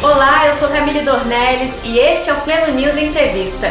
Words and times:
Olá, 0.00 0.46
eu 0.46 0.54
sou 0.56 0.68
Camille 0.68 1.02
Dornelles 1.02 1.72
e 1.82 1.98
este 1.98 2.30
é 2.30 2.32
o 2.32 2.40
Pleno 2.42 2.72
News 2.72 2.96
Entrevista. 2.96 3.66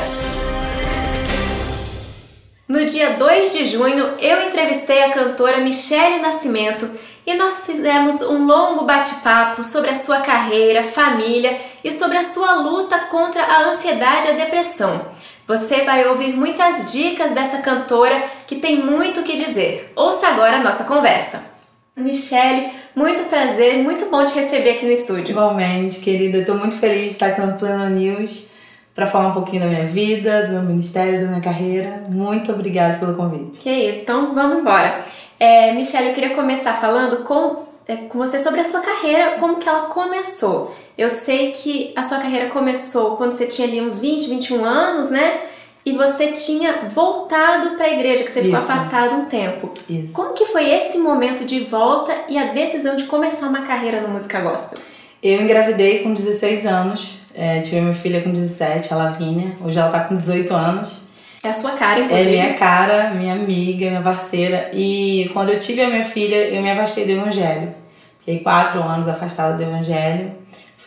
No 2.68 2.86
dia 2.86 3.12
2 3.12 3.54
de 3.54 3.66
junho, 3.66 4.14
eu 4.20 4.46
entrevistei 4.46 5.04
a 5.04 5.14
cantora 5.14 5.60
Michele 5.60 6.20
Nascimento 6.20 6.90
e 7.26 7.34
nós 7.36 7.66
fizemos 7.66 8.22
um 8.22 8.46
longo 8.46 8.84
bate-papo 8.84 9.64
sobre 9.64 9.90
a 9.90 9.96
sua 9.96 10.20
carreira, 10.20 10.84
família 10.84 11.62
e 11.82 11.94
sobre 11.94 12.18
a 12.18 12.26
sua 12.26 12.56
luta 12.56 13.00
contra 13.06 13.42
a 13.42 13.62
ansiedade 13.70 14.28
e 14.28 14.32
a 14.32 14.34
depressão. 14.34 15.08
Você 15.48 15.86
vai 15.86 16.10
ouvir 16.10 16.36
muitas 16.36 16.92
dicas 16.92 17.32
dessa 17.32 17.60
cantora 17.60 18.22
que 18.46 18.58
tem 18.58 18.84
muito 18.84 19.22
o 19.22 19.24
que 19.24 19.38
dizer. 19.38 19.94
Ouça 19.96 20.28
agora 20.28 20.58
a 20.58 20.64
nossa 20.64 20.84
conversa. 20.84 21.57
Michele, 21.98 22.70
muito 22.96 23.24
prazer, 23.28 23.80
muito 23.80 24.06
bom 24.06 24.24
te 24.24 24.36
receber 24.36 24.70
aqui 24.72 24.86
no 24.86 24.92
estúdio. 24.92 25.32
Igualmente, 25.32 26.00
querida, 26.00 26.38
estou 26.38 26.56
muito 26.56 26.76
feliz 26.76 27.02
de 27.02 27.08
estar 27.08 27.28
aqui 27.28 27.42
no 27.42 27.54
Plano 27.54 27.90
News 27.90 28.52
para 28.94 29.08
falar 29.08 29.30
um 29.30 29.34
pouquinho 29.34 29.64
da 29.64 29.68
minha 29.68 29.86
vida, 29.86 30.46
do 30.46 30.54
meu 30.54 30.62
ministério, 30.62 31.22
da 31.22 31.28
minha 31.28 31.42
carreira. 31.42 32.04
Muito 32.08 32.52
obrigada 32.52 33.00
pelo 33.00 33.16
convite. 33.16 33.62
Que 33.64 33.72
isso, 33.72 34.02
então 34.02 34.36
vamos 34.36 34.60
embora. 34.60 35.04
É, 35.40 35.74
Michelle, 35.74 36.10
eu 36.10 36.14
queria 36.14 36.36
começar 36.36 36.74
falando 36.74 37.24
com, 37.24 37.64
é, 37.88 37.96
com 37.96 38.20
você 38.20 38.40
sobre 38.40 38.62
a 38.62 38.66
sua 38.66 38.82
carreira, 38.82 39.38
como 39.40 39.56
que 39.56 39.68
ela 39.68 39.88
começou. 39.88 40.76
Eu 40.96 41.10
sei 41.10 41.52
que 41.52 41.94
a 41.96 42.04
sua 42.04 42.20
carreira 42.20 42.50
começou 42.50 43.18
quando 43.18 43.34
você 43.34 43.48
tinha 43.48 43.68
ali 43.68 43.82
uns 43.82 44.00
20, 44.00 44.30
21 44.30 44.64
anos, 44.64 45.10
né? 45.10 45.42
E 45.88 45.94
você 45.94 46.34
tinha 46.34 46.90
voltado 46.94 47.78
para 47.78 47.88
a 47.88 47.94
igreja, 47.94 48.22
que 48.22 48.30
você 48.30 48.42
Isso. 48.42 48.50
ficou 48.50 48.60
afastado 48.60 49.16
um 49.16 49.26
tempo. 49.26 49.72
Isso. 49.90 50.12
Como 50.12 50.34
que 50.34 50.46
foi 50.48 50.70
esse 50.70 50.98
momento 50.98 51.46
de 51.46 51.62
volta 51.62 52.14
e 52.28 52.38
a 52.38 52.52
decisão 52.52 52.98
de 52.98 53.06
começar 53.06 53.48
uma 53.48 53.62
carreira 53.62 54.02
no 54.02 54.10
música 54.10 54.42
gospel? 54.42 54.78
Eu 55.24 55.42
engravidei 55.42 56.00
com 56.04 56.14
16 56.14 56.66
anos, 56.66 57.20
é, 57.34 57.62
tive 57.62 57.80
minha 57.80 57.94
filha 57.94 58.22
com 58.22 58.34
17, 58.34 58.94
a 58.94 58.98
Lavínia. 58.98 59.56
Hoje 59.64 59.80
ela 59.80 59.90
tá 59.90 60.02
com 60.02 60.18
18 60.18 60.54
anos. 60.54 61.04
É 61.42 61.48
a 61.48 61.54
sua 61.54 61.72
cara, 61.72 62.02
inclusive. 62.02 62.36
É 62.36 62.42
minha 62.44 62.54
cara, 62.56 63.12
minha 63.12 63.34
amiga, 63.34 63.88
minha 63.88 64.02
parceira. 64.02 64.70
E 64.74 65.30
quando 65.32 65.54
eu 65.54 65.60
tive 65.60 65.82
a 65.84 65.88
minha 65.88 66.04
filha, 66.04 66.50
eu 66.50 66.62
me 66.62 66.70
afastei 66.70 67.06
do 67.06 67.14
evangelho. 67.14 67.74
Fiquei 68.20 68.40
quatro 68.40 68.84
anos 68.84 69.08
afastada 69.08 69.56
do 69.56 69.64
evangelho. 69.64 70.34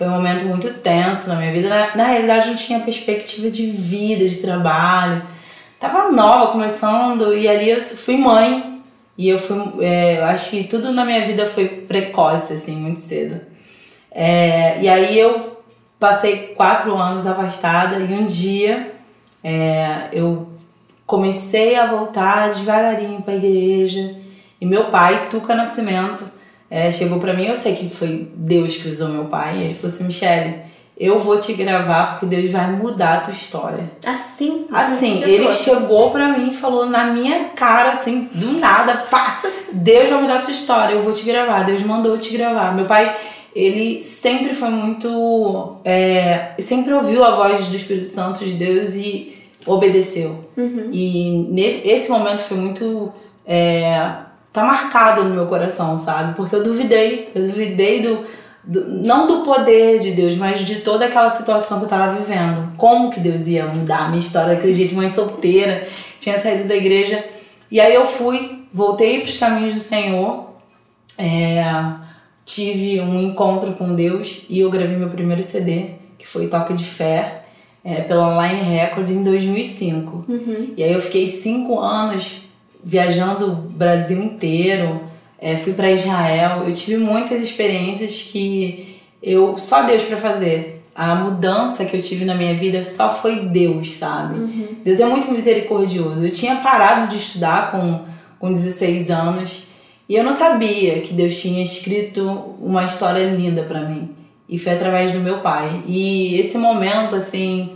Foi 0.00 0.08
um 0.08 0.12
momento 0.12 0.46
muito 0.46 0.72
tenso 0.78 1.28
na 1.28 1.34
minha 1.34 1.52
vida. 1.52 1.68
Na, 1.68 1.94
na 1.94 2.06
realidade, 2.06 2.48
não 2.48 2.56
tinha 2.56 2.80
perspectiva 2.80 3.50
de 3.50 3.66
vida, 3.66 4.26
de 4.26 4.40
trabalho. 4.40 5.22
Tava 5.78 6.10
nova, 6.10 6.52
começando, 6.52 7.36
e 7.36 7.46
ali 7.46 7.68
eu 7.68 7.82
fui 7.82 8.16
mãe. 8.16 8.80
E 9.18 9.28
eu 9.28 9.38
fui. 9.38 9.58
É, 9.84 10.20
eu 10.20 10.24
acho 10.24 10.48
que 10.48 10.64
tudo 10.64 10.90
na 10.90 11.04
minha 11.04 11.26
vida 11.26 11.44
foi 11.44 11.68
precoce, 11.68 12.54
assim, 12.54 12.76
muito 12.76 12.98
cedo. 12.98 13.42
É, 14.10 14.80
e 14.80 14.88
aí 14.88 15.18
eu 15.18 15.60
passei 15.98 16.54
quatro 16.56 16.96
anos 16.96 17.26
afastada 17.26 17.98
e 17.98 18.14
um 18.14 18.24
dia 18.24 18.94
é, 19.44 20.08
eu 20.14 20.48
comecei 21.04 21.76
a 21.76 21.84
voltar 21.84 22.54
devagarinho 22.54 23.20
para 23.20 23.34
a 23.34 23.36
igreja. 23.36 24.16
E 24.58 24.64
meu 24.64 24.86
pai, 24.86 25.28
Tuca 25.28 25.54
Nascimento, 25.54 26.24
é, 26.70 26.92
chegou 26.92 27.18
para 27.18 27.34
mim, 27.34 27.46
eu 27.46 27.56
sei 27.56 27.74
que 27.74 27.90
foi 27.90 28.30
Deus 28.34 28.76
que 28.76 28.88
usou 28.88 29.08
meu 29.08 29.24
pai, 29.24 29.60
ele 29.60 29.74
falou 29.74 29.92
assim, 29.92 30.04
Michele, 30.04 30.70
eu 30.96 31.18
vou 31.18 31.38
te 31.38 31.54
gravar 31.54 32.12
porque 32.12 32.27
Deus 32.27 32.50
vai 32.50 32.70
mudar 32.70 33.14
a 33.14 33.20
tua 33.22 33.32
história. 33.32 33.90
Assim? 34.06 34.66
Assim, 34.70 35.22
ele 35.24 35.50
chegou 35.50 36.10
para 36.10 36.28
mim 36.28 36.50
e 36.50 36.54
falou 36.54 36.86
na 36.86 37.06
minha 37.06 37.46
cara, 37.56 37.92
assim, 37.92 38.28
do 38.32 38.52
nada, 38.58 38.98
pá, 39.10 39.42
Deus 39.72 40.10
vai 40.10 40.20
mudar 40.20 40.36
a 40.36 40.42
tua 40.42 40.52
história, 40.52 40.94
eu 40.94 41.02
vou 41.02 41.12
te 41.12 41.24
gravar, 41.24 41.64
Deus 41.64 41.82
mandou 41.82 42.12
eu 42.12 42.20
te 42.20 42.36
gravar. 42.36 42.72
Meu 42.74 42.84
pai, 42.84 43.16
ele 43.56 44.00
sempre 44.00 44.52
foi 44.52 44.68
muito, 44.68 45.77
é, 45.84 46.52
sempre 46.58 46.92
ouviu 46.92 47.24
a 47.24 47.34
voz 47.34 47.66
do 47.66 47.77
Espírito 47.77 48.06
Santo 48.06 48.44
de 48.44 48.52
Deus 48.52 48.94
e 48.94 49.36
obedeceu. 49.66 50.44
Uhum. 50.56 50.90
E 50.92 51.48
nesse 51.50 51.89
esse 51.89 52.11
momento 52.11 52.39
foi 52.40 52.56
muito... 52.56 53.12
É, 53.45 54.30
tá 54.52 54.64
marcada 54.64 55.22
no 55.22 55.34
meu 55.34 55.46
coração, 55.46 55.98
sabe? 55.98 56.34
Porque 56.34 56.55
eu 56.55 56.62
duvidei, 56.62 57.30
eu 57.34 57.46
duvidei 57.46 58.02
do, 58.02 58.24
do, 58.64 58.88
não 58.88 59.27
do 59.27 59.44
poder 59.44 60.00
de 60.00 60.12
Deus, 60.12 60.36
mas 60.36 60.61
de 60.61 60.80
toda 60.80 61.06
aquela 61.06 61.30
situação 61.30 61.78
que 61.78 61.84
eu 61.84 61.88
tava 61.88 62.14
vivendo. 62.14 62.72
Como 62.77 63.10
que 63.10 63.20
Deus 63.20 63.46
ia 63.46 63.66
mudar 63.66 64.06
a 64.06 64.08
minha 64.08 64.20
história 64.20 64.55
daquele 64.55 64.74
jeito, 64.74 64.94
mãe 64.94 65.08
solteira, 65.08 65.86
tinha 66.18 66.39
saído 66.39 66.64
da 66.64 66.74
igreja. 66.74 67.24
E 67.70 67.80
aí 67.80 67.94
eu 67.94 68.05
fui, 68.05 68.66
voltei 68.72 69.20
para 69.20 69.28
os 69.28 69.39
caminhos 69.39 69.74
do 69.74 69.80
Senhor, 69.80 70.50
é, 71.16 71.64
tive 72.44 73.00
um 73.00 73.20
encontro 73.20 73.72
com 73.74 73.94
Deus 73.94 74.44
e 74.48 74.58
eu 74.58 74.70
gravei 74.70 74.96
meu 74.96 75.10
primeiro 75.10 75.42
CD, 75.42 75.90
que 76.18 76.27
foi 76.27 76.48
Toque 76.48 76.74
de 76.74 76.84
Fé, 76.84 77.44
é, 77.84 78.02
pela 78.02 78.28
Online 78.28 78.60
Records 78.62 79.12
em 79.12 79.22
2005. 79.22 80.24
Uhum. 80.28 80.74
E 80.77 80.83
aí 80.83 80.92
eu 80.92 81.00
fiquei 81.00 81.27
cinco 81.28 81.78
anos 81.78 82.49
viajando 82.85 83.46
o 83.46 83.55
Brasil 83.55 84.23
inteiro, 84.23 85.01
é, 85.39 85.57
fui 85.57 85.73
para 85.73 85.91
Israel, 85.91 86.64
eu 86.67 86.74
tive 86.74 86.98
muitas 86.98 87.42
experiências 87.42 88.23
que 88.23 89.01
eu 89.23 89.57
só 89.58 89.83
Deus 89.83 90.05
para 90.05 90.17
fazer. 90.17 90.83
A 90.95 91.14
mudança 91.14 91.85
que 91.85 91.96
eu 91.96 92.02
tive 92.02 92.24
na 92.24 92.35
minha 92.35 92.55
vida 92.55 92.83
só 92.83 93.14
foi 93.14 93.46
Deus, 93.46 93.92
sabe? 93.92 94.39
Uhum. 94.39 94.69
Deus 94.85 95.01
é 95.01 95.07
muito 95.07 95.30
misericordioso. 95.30 96.24
Eu 96.24 96.30
tinha 96.30 96.57
parado 96.57 97.08
de 97.08 97.17
estudar 97.17 97.70
com, 97.70 98.05
com 98.39 98.52
16 98.52 99.11
anos 99.11 99.64
e 100.08 100.17
eu 100.17 100.24
não 100.24 100.33
sabia 100.33 101.01
que 101.01 101.14
Deus 101.14 101.40
tinha 101.40 101.63
escrito 101.63 102.23
uma 102.61 102.85
história 102.85 103.24
linda 103.24 103.63
para 103.63 103.83
mim. 103.83 104.11
E 104.48 104.58
foi 104.58 104.73
através 104.73 105.13
do 105.13 105.20
meu 105.20 105.39
pai. 105.39 105.83
E 105.86 106.35
esse 106.35 106.58
momento, 106.58 107.14
assim, 107.14 107.74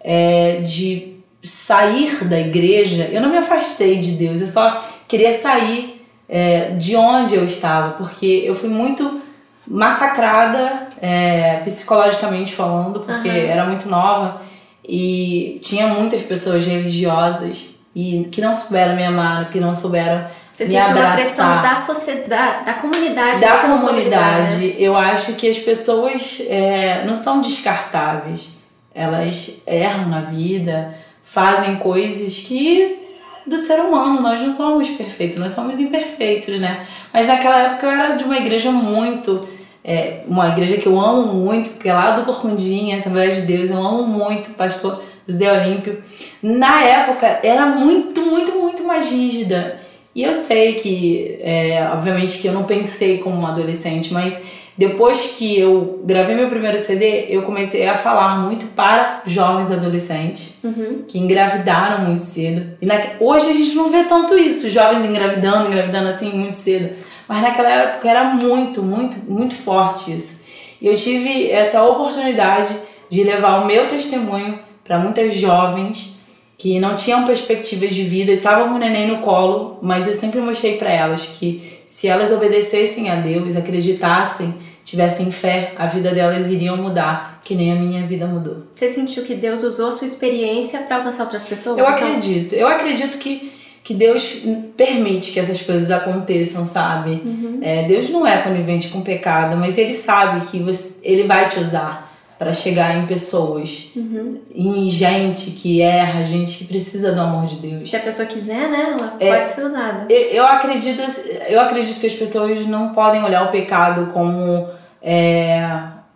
é, 0.00 0.60
de 0.60 1.15
sair 1.46 2.24
da 2.24 2.38
igreja, 2.38 3.08
eu 3.12 3.20
não 3.20 3.30
me 3.30 3.38
afastei 3.38 3.98
de 3.98 4.12
Deus, 4.12 4.40
eu 4.40 4.46
só 4.46 4.84
queria 5.06 5.32
sair 5.32 6.06
é, 6.28 6.70
de 6.70 6.96
onde 6.96 7.34
eu 7.34 7.44
estava, 7.44 7.92
porque 7.92 8.42
eu 8.44 8.54
fui 8.54 8.68
muito 8.68 9.20
massacrada 9.66 10.88
é, 11.00 11.60
psicologicamente 11.64 12.54
falando, 12.54 13.00
porque 13.00 13.28
uhum. 13.28 13.34
era 13.34 13.66
muito 13.66 13.88
nova 13.88 14.42
e 14.88 15.60
tinha 15.62 15.88
muitas 15.88 16.22
pessoas 16.22 16.64
religiosas 16.64 17.74
e 17.94 18.28
que 18.30 18.40
não 18.40 18.54
souberam 18.54 18.94
me 18.94 19.04
amar, 19.04 19.50
que 19.50 19.58
não 19.58 19.74
souberam 19.74 20.26
Você 20.52 20.66
me 20.66 20.76
abraçar. 20.76 21.06
uma 21.06 21.14
pressão 21.14 21.62
da 21.62 21.78
sociedade, 21.78 22.64
da 22.66 22.74
comunidade. 22.74 23.40
Da, 23.40 23.56
da 23.56 23.62
comunidade. 23.62 24.76
Eu 24.78 24.96
acho 24.96 25.32
que 25.32 25.48
as 25.48 25.58
pessoas 25.58 26.40
é, 26.48 27.04
não 27.04 27.16
são 27.16 27.40
descartáveis. 27.40 28.54
Elas 28.94 29.60
erram 29.66 30.08
na 30.08 30.20
vida, 30.20 30.94
fazem 31.26 31.76
coisas 31.76 32.38
que 32.38 33.02
do 33.46 33.58
ser 33.58 33.78
humano, 33.80 34.20
nós 34.20 34.40
não 34.40 34.50
somos 34.50 34.88
perfeitos, 34.88 35.38
nós 35.38 35.52
somos 35.52 35.78
imperfeitos, 35.78 36.58
né? 36.58 36.86
Mas 37.12 37.28
naquela 37.28 37.58
época 37.58 37.86
eu 37.86 37.90
era 37.90 38.16
de 38.16 38.24
uma 38.24 38.36
igreja 38.38 38.72
muito, 38.72 39.46
é, 39.84 40.22
uma 40.26 40.48
igreja 40.48 40.78
que 40.78 40.86
eu 40.86 40.98
amo 40.98 41.32
muito, 41.32 41.78
que 41.78 41.88
é 41.88 41.94
lá 41.94 42.12
do 42.12 42.24
Corcundinha, 42.24 42.96
Assembleia 42.96 43.30
de 43.30 43.42
Deus, 43.42 43.70
eu 43.70 43.78
amo 43.78 44.04
muito, 44.04 44.50
pastor 44.54 45.02
José 45.28 45.52
Olímpio. 45.52 46.02
Na 46.42 46.82
época 46.82 47.40
era 47.42 47.66
muito, 47.66 48.20
muito, 48.22 48.52
muito 48.52 48.82
mais 48.82 49.10
rígida. 49.10 49.80
E 50.14 50.24
eu 50.24 50.32
sei 50.32 50.74
que, 50.74 51.38
é, 51.40 51.88
obviamente, 51.92 52.38
que 52.38 52.48
eu 52.48 52.52
não 52.52 52.64
pensei 52.64 53.18
como 53.18 53.36
uma 53.36 53.50
adolescente, 53.50 54.12
mas 54.12 54.44
depois 54.78 55.34
que 55.38 55.58
eu 55.58 56.02
gravei 56.04 56.36
meu 56.36 56.48
primeiro 56.48 56.78
CD, 56.78 57.26
eu 57.30 57.42
comecei 57.42 57.88
a 57.88 57.96
falar 57.96 58.38
muito 58.40 58.66
para 58.66 59.22
jovens 59.24 59.72
adolescentes 59.72 60.58
uhum. 60.62 61.04
que 61.08 61.18
engravidaram 61.18 62.04
muito 62.04 62.20
cedo. 62.20 62.76
E 62.82 62.86
na, 62.86 62.94
hoje 63.18 63.48
a 63.48 63.54
gente 63.54 63.74
não 63.74 63.90
vê 63.90 64.04
tanto 64.04 64.36
isso, 64.36 64.68
jovens 64.68 65.04
engravidando, 65.06 65.68
engravidando 65.68 66.08
assim 66.08 66.30
muito 66.32 66.58
cedo. 66.58 66.94
Mas 67.26 67.40
naquela 67.40 67.70
época 67.70 68.08
era 68.08 68.24
muito, 68.24 68.82
muito, 68.82 69.18
muito 69.30 69.54
forte 69.54 70.14
isso. 70.14 70.44
E 70.80 70.86
eu 70.86 70.94
tive 70.94 71.50
essa 71.50 71.82
oportunidade 71.82 72.76
de 73.08 73.22
levar 73.24 73.62
o 73.62 73.66
meu 73.66 73.88
testemunho 73.88 74.58
para 74.84 74.98
muitas 74.98 75.34
jovens 75.34 76.16
que 76.58 76.78
não 76.80 76.94
tinham 76.94 77.24
perspectivas 77.24 77.94
de 77.94 78.02
vida 78.02 78.32
e 78.32 78.36
estavam 78.36 78.68
com 78.68 78.74
o 78.74 78.78
neném 78.78 79.08
no 79.08 79.18
colo, 79.18 79.78
mas 79.82 80.06
eu 80.06 80.14
sempre 80.14 80.40
mostrei 80.40 80.76
para 80.76 80.90
elas 80.90 81.26
que 81.26 81.80
se 81.86 82.08
elas 82.08 82.32
obedecessem 82.32 83.10
a 83.10 83.16
Deus, 83.16 83.56
acreditassem 83.56 84.54
tivessem 84.86 85.32
fé, 85.32 85.72
a 85.76 85.86
vida 85.86 86.14
delas 86.14 86.48
iriam 86.48 86.76
mudar, 86.76 87.40
que 87.42 87.56
nem 87.56 87.72
a 87.72 87.74
minha 87.74 88.06
vida 88.06 88.24
mudou. 88.24 88.68
Você 88.72 88.88
sentiu 88.88 89.24
que 89.24 89.34
Deus 89.34 89.64
usou 89.64 89.88
a 89.88 89.92
sua 89.92 90.06
experiência 90.06 90.78
para 90.82 90.98
alcançar 90.98 91.24
outras 91.24 91.42
pessoas? 91.42 91.76
Eu 91.76 91.84
então? 91.84 91.94
acredito. 91.96 92.54
Eu 92.54 92.68
acredito 92.68 93.18
que, 93.18 93.52
que 93.82 93.92
Deus 93.92 94.42
permite 94.76 95.32
que 95.32 95.40
essas 95.40 95.60
coisas 95.60 95.90
aconteçam, 95.90 96.64
sabe? 96.64 97.10
Uhum. 97.24 97.58
É, 97.62 97.82
Deus 97.88 98.08
não 98.10 98.24
é 98.24 98.38
conivente 98.38 98.88
com 98.88 99.00
pecado, 99.00 99.56
mas 99.56 99.76
Ele 99.76 99.92
sabe 99.92 100.46
que 100.46 100.60
você, 100.60 101.00
Ele 101.02 101.24
vai 101.24 101.48
te 101.48 101.58
usar 101.58 102.06
para 102.38 102.52
chegar 102.52 102.96
em 102.96 103.06
pessoas, 103.06 103.90
uhum. 103.96 104.40
em 104.54 104.88
gente 104.88 105.52
que 105.52 105.80
erra, 105.80 106.24
gente 106.24 106.58
que 106.58 106.64
precisa 106.66 107.10
do 107.10 107.20
amor 107.22 107.46
de 107.46 107.56
Deus. 107.56 107.90
Se 107.90 107.96
a 107.96 108.00
pessoa 108.00 108.28
quiser, 108.28 108.68
né, 108.68 108.94
ela 108.96 109.16
é, 109.18 109.36
pode 109.36 109.48
ser 109.48 109.64
usada. 109.64 110.06
Eu 110.12 110.44
acredito, 110.46 111.02
eu 111.48 111.60
acredito 111.60 111.98
que 111.98 112.06
as 112.06 112.14
pessoas 112.14 112.66
não 112.66 112.90
podem 112.90 113.24
olhar 113.24 113.42
o 113.44 113.50
pecado 113.50 114.12
como 114.12 114.68
é, 115.08 115.64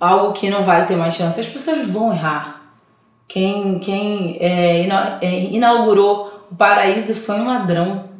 algo 0.00 0.32
que 0.32 0.50
não 0.50 0.64
vai 0.64 0.84
ter 0.84 0.96
mais 0.96 1.14
chance. 1.14 1.40
As 1.40 1.46
pessoas 1.46 1.86
vão 1.86 2.12
errar. 2.12 2.72
Quem, 3.28 3.78
quem 3.78 4.36
é, 4.40 4.80
é, 5.22 5.40
inaugurou 5.44 6.48
o 6.50 6.56
paraíso 6.56 7.14
foi 7.14 7.36
um 7.36 7.46
ladrão. 7.46 8.10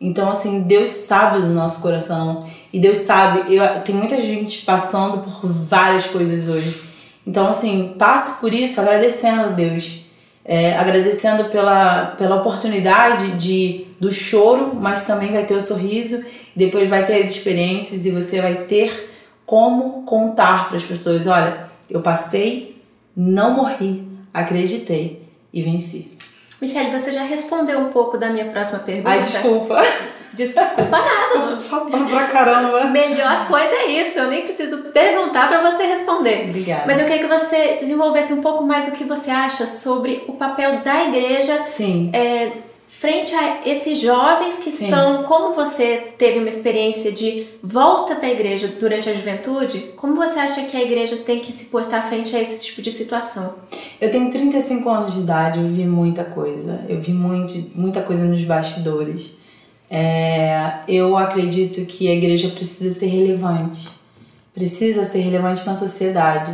Então, 0.00 0.30
assim, 0.30 0.62
Deus 0.62 0.90
sabe 0.90 1.40
do 1.40 1.48
nosso 1.48 1.82
coração. 1.82 2.46
E 2.72 2.78
Deus 2.78 2.98
sabe, 2.98 3.52
eu, 3.52 3.80
tem 3.80 3.92
muita 3.92 4.20
gente 4.20 4.64
passando 4.64 5.18
por 5.18 5.50
várias 5.50 6.06
coisas 6.06 6.48
hoje. 6.48 6.82
Então, 7.26 7.48
assim, 7.48 7.96
passe 7.98 8.40
por 8.40 8.54
isso 8.54 8.80
agradecendo 8.80 9.46
a 9.46 9.48
Deus. 9.48 10.02
É, 10.44 10.78
agradecendo 10.78 11.46
pela, 11.46 12.14
pela 12.16 12.36
oportunidade 12.36 13.32
de, 13.32 13.86
do 13.98 14.12
choro, 14.12 14.74
mas 14.74 15.06
também 15.06 15.32
vai 15.32 15.44
ter 15.44 15.54
o 15.54 15.60
sorriso, 15.60 16.24
depois 16.56 16.88
vai 16.88 17.04
ter 17.04 17.20
as 17.20 17.30
experiências 17.30 18.06
e 18.06 18.10
você 18.10 18.40
vai 18.40 18.54
ter 18.54 19.09
como 19.50 20.04
contar 20.04 20.68
para 20.68 20.76
as 20.76 20.84
pessoas: 20.84 21.26
olha, 21.26 21.68
eu 21.90 22.00
passei, 22.00 22.80
não 23.16 23.50
morri, 23.50 24.06
acreditei 24.32 25.28
e 25.52 25.60
venci. 25.60 26.16
Michelle, 26.62 26.92
você 26.92 27.10
já 27.10 27.24
respondeu 27.24 27.80
um 27.80 27.90
pouco 27.90 28.16
da 28.16 28.30
minha 28.30 28.44
próxima 28.44 28.78
pergunta. 28.78 29.08
Ai, 29.08 29.22
desculpa. 29.22 29.82
Desculpa 30.32 30.84
nada. 30.88 31.60
Falando 31.60 32.08
pra 32.08 32.28
caramba. 32.28 32.84
Melhor 32.84 33.48
coisa 33.48 33.74
é 33.74 33.86
isso. 34.00 34.20
Eu 34.20 34.28
nem 34.28 34.42
preciso 34.42 34.76
perguntar 34.92 35.48
para 35.48 35.68
você 35.68 35.82
responder. 35.82 36.48
Obrigada. 36.48 36.84
Mas 36.86 37.00
eu 37.00 37.06
queria 37.06 37.26
que 37.26 37.38
você 37.38 37.76
desenvolvesse 37.80 38.32
um 38.32 38.40
pouco 38.40 38.62
mais 38.62 38.86
o 38.86 38.92
que 38.92 39.02
você 39.02 39.30
acha 39.30 39.66
sobre 39.66 40.22
o 40.28 40.34
papel 40.34 40.80
da 40.82 41.04
igreja. 41.08 41.64
Sim. 41.66 42.12
É, 42.14 42.52
frente 43.00 43.34
a 43.34 43.66
esses 43.66 43.98
jovens 43.98 44.58
que 44.58 44.70
Sim. 44.70 44.84
estão, 44.84 45.22
como 45.22 45.54
você 45.54 46.12
teve 46.18 46.38
uma 46.38 46.50
experiência 46.50 47.10
de 47.10 47.46
volta 47.62 48.14
para 48.14 48.26
a 48.26 48.30
igreja 48.30 48.68
durante 48.78 49.08
a 49.08 49.14
juventude, 49.14 49.92
como 49.96 50.14
você 50.14 50.38
acha 50.38 50.66
que 50.66 50.76
a 50.76 50.82
igreja 50.82 51.16
tem 51.16 51.40
que 51.40 51.50
se 51.50 51.64
portar 51.66 52.06
frente 52.10 52.36
a 52.36 52.42
esse 52.42 52.62
tipo 52.62 52.82
de 52.82 52.92
situação? 52.92 53.54
Eu 53.98 54.10
tenho 54.10 54.30
35 54.30 54.86
anos 54.90 55.14
de 55.14 55.20
idade, 55.20 55.58
eu 55.58 55.66
vi 55.66 55.86
muita 55.86 56.24
coisa. 56.24 56.84
Eu 56.90 57.00
vi 57.00 57.12
muito, 57.12 57.70
muita 57.74 58.02
coisa 58.02 58.26
nos 58.26 58.44
bastidores. 58.44 59.38
É, 59.88 60.80
eu 60.86 61.16
acredito 61.16 61.86
que 61.86 62.06
a 62.06 62.12
igreja 62.12 62.50
precisa 62.50 62.92
ser 62.92 63.06
relevante. 63.06 63.88
Precisa 64.52 65.04
ser 65.04 65.20
relevante 65.20 65.64
na 65.64 65.74
sociedade. 65.74 66.52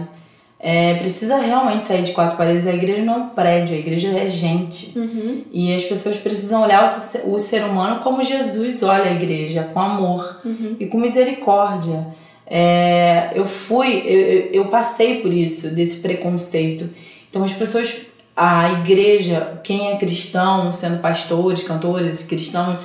É, 0.59 0.95
precisa 0.95 1.37
realmente 1.39 1.85
sair 1.85 2.03
de 2.03 2.13
quatro 2.13 2.37
paredes. 2.37 2.67
A 2.67 2.73
igreja 2.73 3.03
não 3.03 3.15
é 3.15 3.17
um 3.19 3.29
prédio, 3.29 3.77
a 3.77 3.79
igreja 3.79 4.09
é 4.09 4.27
gente. 4.27 4.99
Uhum. 4.99 5.43
E 5.53 5.75
as 5.75 5.85
pessoas 5.85 6.17
precisam 6.17 6.63
olhar 6.63 6.83
o 6.83 6.89
ser, 6.89 7.23
o 7.27 7.39
ser 7.39 7.63
humano 7.63 8.01
como 8.03 8.25
Jesus 8.25 8.83
olha 8.83 9.05
a 9.11 9.13
igreja, 9.13 9.71
com 9.73 9.81
amor 9.81 10.41
Uhum. 10.45 10.77
e 10.81 10.87
com 10.87 10.99
misericórdia. 10.99 12.07
É, 12.47 13.33
eu 13.35 13.45
fui, 13.45 14.03
eu, 14.07 14.21
eu- 14.21 14.49
eu 14.53 14.65
passei 14.69 15.21
por 15.21 15.33
isso, 15.33 15.75
desse 15.75 15.99
preconceito. 15.99 16.89
Então 17.29 17.45
as 17.45 17.53
pessoas, 17.53 17.95
a 18.37 18.71
igreja, 18.73 19.61
quem 19.63 19.91
é 19.93 19.97
cristão, 19.97 20.73
sendo 20.73 21.01
pastores, 21.01 21.63
cantores, 21.65 22.23
cristãos, 22.23 22.83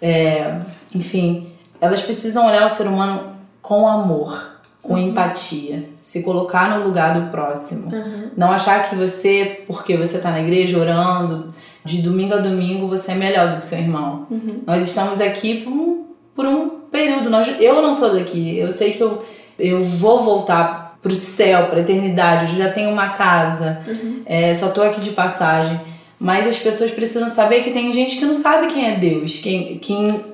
é, 0.00 0.56
enfim, 0.94 1.48
elas 1.80 2.02
precisam 2.02 2.46
olhar 2.46 2.66
o 2.66 2.70
ser 2.70 2.86
humano 2.88 3.36
com 3.60 3.86
amor, 3.86 4.51
com 4.82 4.98
empatia, 4.98 5.84
se 6.02 6.24
colocar 6.24 6.76
no 6.76 6.84
lugar 6.84 7.18
do 7.18 7.30
próximo. 7.30 7.88
Uhum. 7.94 8.30
Não 8.36 8.50
achar 8.50 8.90
que 8.90 8.96
você, 8.96 9.62
porque 9.66 9.96
você 9.96 10.16
está 10.16 10.32
na 10.32 10.40
igreja 10.40 10.76
orando, 10.76 11.54
de 11.84 12.02
domingo 12.02 12.34
a 12.34 12.38
domingo 12.38 12.88
você 12.88 13.12
é 13.12 13.14
melhor 13.14 13.50
do 13.50 13.58
que 13.58 13.64
seu 13.64 13.78
irmão. 13.78 14.26
Uhum. 14.28 14.62
Nós 14.66 14.86
estamos 14.86 15.20
aqui 15.20 15.62
por 15.62 15.72
um, 15.72 16.04
por 16.34 16.46
um 16.46 16.68
período. 16.90 17.30
Nós, 17.30 17.48
eu 17.60 17.80
não 17.80 17.92
sou 17.92 18.12
daqui. 18.12 18.58
Eu 18.58 18.72
sei 18.72 18.92
que 18.92 19.00
eu, 19.00 19.24
eu 19.56 19.80
vou 19.80 20.20
voltar 20.20 20.98
pro 21.00 21.14
céu, 21.14 21.66
pra 21.66 21.80
eternidade. 21.80 22.52
Eu 22.52 22.58
já 22.58 22.72
tenho 22.72 22.90
uma 22.90 23.10
casa. 23.10 23.80
Uhum. 23.86 24.22
É, 24.26 24.52
só 24.52 24.70
tô 24.70 24.82
aqui 24.82 25.00
de 25.00 25.10
passagem. 25.10 25.80
Mas 26.18 26.46
as 26.46 26.58
pessoas 26.58 26.90
precisam 26.90 27.28
saber 27.28 27.62
que 27.62 27.70
tem 27.70 27.92
gente 27.92 28.16
que 28.16 28.24
não 28.24 28.34
sabe 28.34 28.66
quem 28.68 28.92
é 28.92 28.96
Deus. 28.96 29.38
Quem, 29.38 29.78
quem 29.78 30.24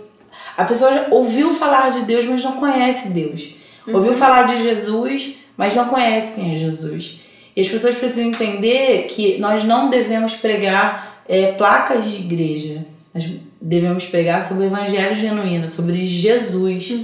a 0.56 0.65
pessoa 0.65 1.06
ouviu 1.11 1.53
falar 1.53 1.91
de 1.91 2.03
Deus, 2.03 2.27
mas 2.27 2.43
não 2.43 2.53
conhece 2.53 3.11
Deus. 3.11 3.57
Ouviu 3.93 4.14
falar 4.14 4.44
de 4.44 4.62
Jesus, 4.62 5.38
mas 5.56 5.75
não 5.75 5.88
conhece 5.88 6.35
quem 6.35 6.55
é 6.55 6.56
Jesus. 6.56 7.20
E 7.56 7.61
as 7.61 7.69
pessoas 7.69 7.96
precisam 7.96 8.26
entender 8.26 9.06
que 9.08 9.38
nós 9.38 9.64
não 9.64 9.90
devemos 9.90 10.35
pregar 10.35 11.23
é, 11.29 11.52
placas 11.52 12.08
de 12.11 12.20
igreja. 12.20 12.87
Nós 13.12 13.29
devemos 13.61 14.06
pregar 14.06 14.43
sobre 14.43 14.64
o 14.64 14.67
evangelho 14.67 15.17
genuíno, 15.17 15.69
sobre 15.69 16.06
Jesus. 16.06 16.94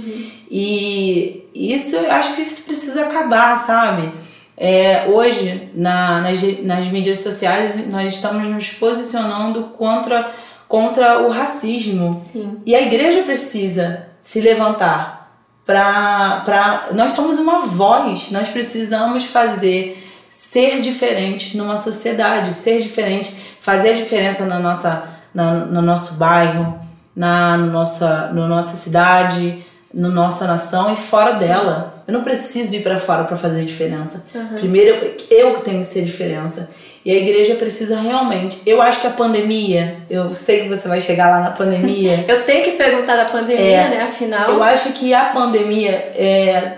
E 0.49 1.43
isso, 1.53 1.95
eu 1.95 2.11
acho 2.11 2.35
que 2.35 2.41
isso 2.41 2.63
precisa 2.63 3.01
acabar, 3.03 3.57
sabe? 3.57 4.13
É, 4.57 5.07
hoje, 5.09 5.69
na, 5.73 6.21
nas, 6.21 6.41
nas 6.63 6.87
mídias 6.87 7.19
sociais, 7.19 7.75
nós 7.91 8.13
estamos 8.13 8.47
nos 8.47 8.69
posicionando 8.69 9.65
contra, 9.77 10.31
contra 10.67 11.21
o 11.21 11.29
racismo. 11.29 12.21
Sim. 12.31 12.57
E 12.65 12.73
a 12.73 12.81
igreja 12.81 13.23
precisa 13.23 14.07
se 14.21 14.39
levantar 14.39 15.24
para 15.65 16.41
para 16.45 16.89
nós 16.93 17.13
somos 17.13 17.39
uma 17.39 17.61
voz, 17.61 18.31
nós 18.31 18.49
precisamos 18.49 19.25
fazer 19.25 20.01
ser 20.29 20.81
diferente 20.81 21.57
numa 21.57 21.77
sociedade, 21.77 22.53
ser 22.53 22.81
diferente, 22.81 23.35
fazer 23.59 23.89
a 23.89 23.93
diferença 23.93 24.45
na 24.45 24.59
nossa 24.59 25.07
na, 25.33 25.65
no 25.65 25.81
nosso 25.81 26.15
bairro, 26.15 26.79
na 27.15 27.57
no 27.57 27.71
nossa 27.71 28.27
no 28.33 28.47
nossa 28.47 28.77
cidade, 28.77 29.65
no 29.93 30.09
nossa 30.11 30.45
nação 30.45 30.93
e 30.93 30.97
fora 30.97 31.33
dela. 31.33 32.03
Eu 32.07 32.13
não 32.13 32.23
preciso 32.23 32.75
ir 32.75 32.83
para 32.83 32.99
fora 32.99 33.23
para 33.23 33.35
fazer 33.35 33.65
diferença. 33.65 34.27
Uhum. 34.35 34.59
Primeiro 34.59 34.95
eu, 34.97 35.17
eu 35.31 35.53
que 35.55 35.61
tenho 35.61 35.79
que 35.79 35.87
ser 35.87 36.03
diferença. 36.03 36.69
E 37.05 37.11
a 37.11 37.15
igreja 37.15 37.53
precisa 37.53 37.99
realmente. 37.99 38.61
Eu 38.65 38.81
acho 38.81 38.99
que 38.99 39.05
a 39.05 39.11
pandemia, 39.11 39.97
eu 40.09 40.33
sei 40.33 40.63
que 40.63 40.69
você 40.69 40.87
vai 40.87 40.99
chegar 40.99 41.29
lá 41.29 41.39
na 41.39 41.51
pandemia. 41.51 42.25
Eu 42.27 42.43
tenho 42.45 42.63
que 42.65 42.71
perguntar 42.71 43.15
da 43.15 43.25
pandemia, 43.25 43.63
É. 43.63 43.89
né? 43.89 44.01
Afinal. 44.01 44.49
Eu 44.49 44.63
acho 44.63 44.91
que 44.93 45.13
a 45.13 45.25
pandemia 45.25 45.91
é, 45.91 46.77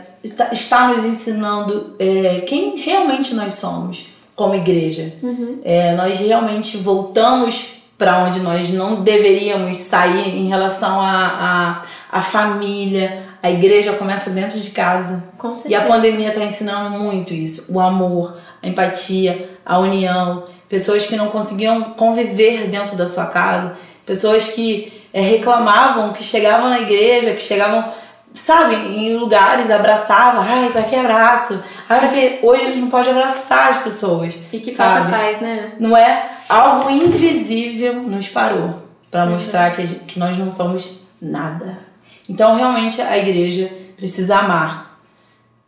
está, 0.51 0.89
nos 0.89 1.05
ensinando 1.05 1.95
é, 1.97 2.41
quem 2.45 2.75
realmente 2.75 3.33
nós 3.33 3.53
somos 3.53 4.07
como 4.35 4.53
igreja. 4.53 5.13
Uhum. 5.23 5.59
É, 5.63 5.95
nós 5.95 6.19
realmente 6.19 6.75
voltamos 6.75 7.77
para 7.97 8.23
onde 8.23 8.39
nós 8.39 8.69
não 8.69 9.03
deveríamos 9.03 9.77
sair 9.77 10.37
em 10.37 10.47
relação 10.47 11.01
à 11.01 11.81
a, 12.11 12.19
a, 12.19 12.21
família. 12.21 13.23
A 13.41 13.49
igreja 13.49 13.93
começa 13.93 14.29
dentro 14.29 14.59
de 14.59 14.69
casa. 14.71 15.23
Com 15.37 15.53
E 15.53 15.55
certeza. 15.55 15.83
a 15.83 15.87
pandemia 15.87 16.29
está 16.29 16.43
ensinando 16.43 16.99
muito 16.99 17.33
isso: 17.33 17.65
o 17.73 17.79
amor, 17.79 18.37
a 18.61 18.67
empatia, 18.67 19.49
a 19.65 19.77
união. 19.79 20.45
Pessoas 20.69 21.05
que 21.05 21.15
não 21.15 21.27
conseguiam 21.27 21.81
conviver 21.93 22.67
dentro 22.67 22.95
da 22.95 23.07
sua 23.07 23.27
casa, 23.27 23.77
pessoas 24.05 24.49
que 24.49 25.01
eh, 25.13 25.21
reclamavam, 25.21 26.11
que 26.13 26.23
chegavam 26.23 26.69
na 26.69 26.79
igreja, 26.81 27.31
que 27.33 27.41
chegavam, 27.41 27.91
sabe, 28.33 28.75
em 28.75 29.15
lugares, 29.15 29.71
abraçavam. 29.71 30.41
Ai, 30.41 30.69
para 30.71 30.83
que 30.83 30.95
abraço? 30.95 31.63
Ai, 31.87 31.99
pra 31.99 32.09
que... 32.09 32.39
Hoje 32.43 32.61
a 32.63 32.65
gente 32.65 32.79
não 32.79 32.89
pode 32.89 33.09
abraçar 33.09 33.71
as 33.71 33.77
pessoas. 33.83 34.33
E 34.51 34.59
que 34.59 34.71
sabe? 34.73 35.03
falta 35.05 35.17
faz, 35.17 35.39
né? 35.39 35.71
Não 35.79 35.95
é? 35.95 36.31
Algo 36.49 36.89
invisível 36.89 37.93
nos 38.03 38.27
parou 38.27 38.83
para 39.09 39.23
Uhum. 39.23 39.31
mostrar 39.31 39.71
que, 39.71 39.85
gente- 39.85 40.01
que 40.05 40.19
nós 40.19 40.37
não 40.37 40.51
somos 40.51 40.99
nada. 41.21 41.79
Então, 42.27 42.55
realmente, 42.55 43.01
a 43.01 43.17
igreja 43.17 43.71
precisa 43.95 44.39
amar. 44.39 44.86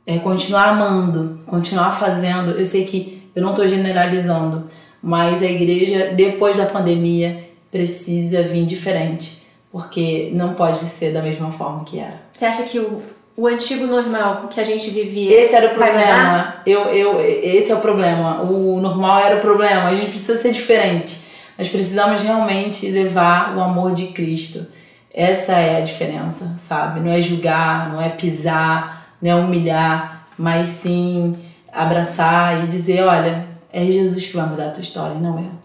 É, 0.10 0.18
continuar 0.18 0.70
amando, 0.70 1.40
continuar 1.46 1.92
fazendo. 1.92 2.58
Eu 2.58 2.66
sei 2.66 2.84
que 2.84 3.22
eu 3.36 3.44
não 3.44 3.52
estou 3.52 3.68
generalizando, 3.68 4.68
mas 5.04 5.44
a 5.44 5.46
igreja, 5.46 6.14
depois 6.16 6.58
da 6.58 6.66
pandemia, 6.66 7.48
precisa 7.70 8.42
vir 8.42 8.66
diferente. 8.66 9.44
Porque 9.72 10.32
não 10.34 10.56
pode 10.56 10.80
ser 10.80 11.14
da 11.14 11.22
mesma 11.22 11.52
forma 11.52 11.84
que 11.84 12.00
era. 12.00 12.24
Você 12.34 12.44
acha 12.44 12.64
que 12.64 12.80
o, 12.80 13.04
o 13.38 13.46
antigo 13.46 13.86
normal 13.86 14.48
que 14.48 14.60
a 14.60 14.64
gente 14.64 14.90
vivia. 14.90 15.32
Esse 15.40 15.54
era 15.54 15.68
o 15.68 15.76
problema. 15.76 16.56
Eu, 16.66 16.86
eu, 16.86 17.22
esse 17.22 17.72
é 17.72 17.76
o 17.76 17.80
problema. 17.80 18.42
O 18.42 18.82
normal 18.82 19.24
era 19.24 19.36
o 19.36 19.42
problema. 19.42 19.90
A 19.90 19.94
gente 19.94 20.10
precisa 20.10 20.42
ser 20.42 20.50
diferente. 20.50 21.20
Nós 21.56 21.70
precisamos 21.70 22.24
realmente 22.24 22.90
levar 22.90 23.56
o 23.56 23.62
amor 23.62 23.94
de 23.94 24.08
Cristo. 24.08 24.66
Essa 25.14 25.54
é 25.54 25.78
a 25.78 25.82
diferença, 25.82 26.56
sabe? 26.58 27.00
Não 27.00 27.12
é 27.12 27.22
julgar, 27.22 27.92
não 27.94 28.02
é 28.02 28.10
pisar, 28.10 28.99
não 29.22 29.32
é 29.32 29.36
humilhar, 29.36 30.28
mas 30.38 30.70
sim 30.70 31.38
abraçar 31.72 32.64
e 32.64 32.68
dizer, 32.68 33.04
olha, 33.04 33.48
é 33.72 33.86
Jesus 33.86 34.28
que 34.28 34.38
vai 34.38 34.48
mudar 34.48 34.68
a 34.68 34.72
tua 34.72 34.82
história, 34.82 35.16
não 35.16 35.40
eu. 35.40 35.60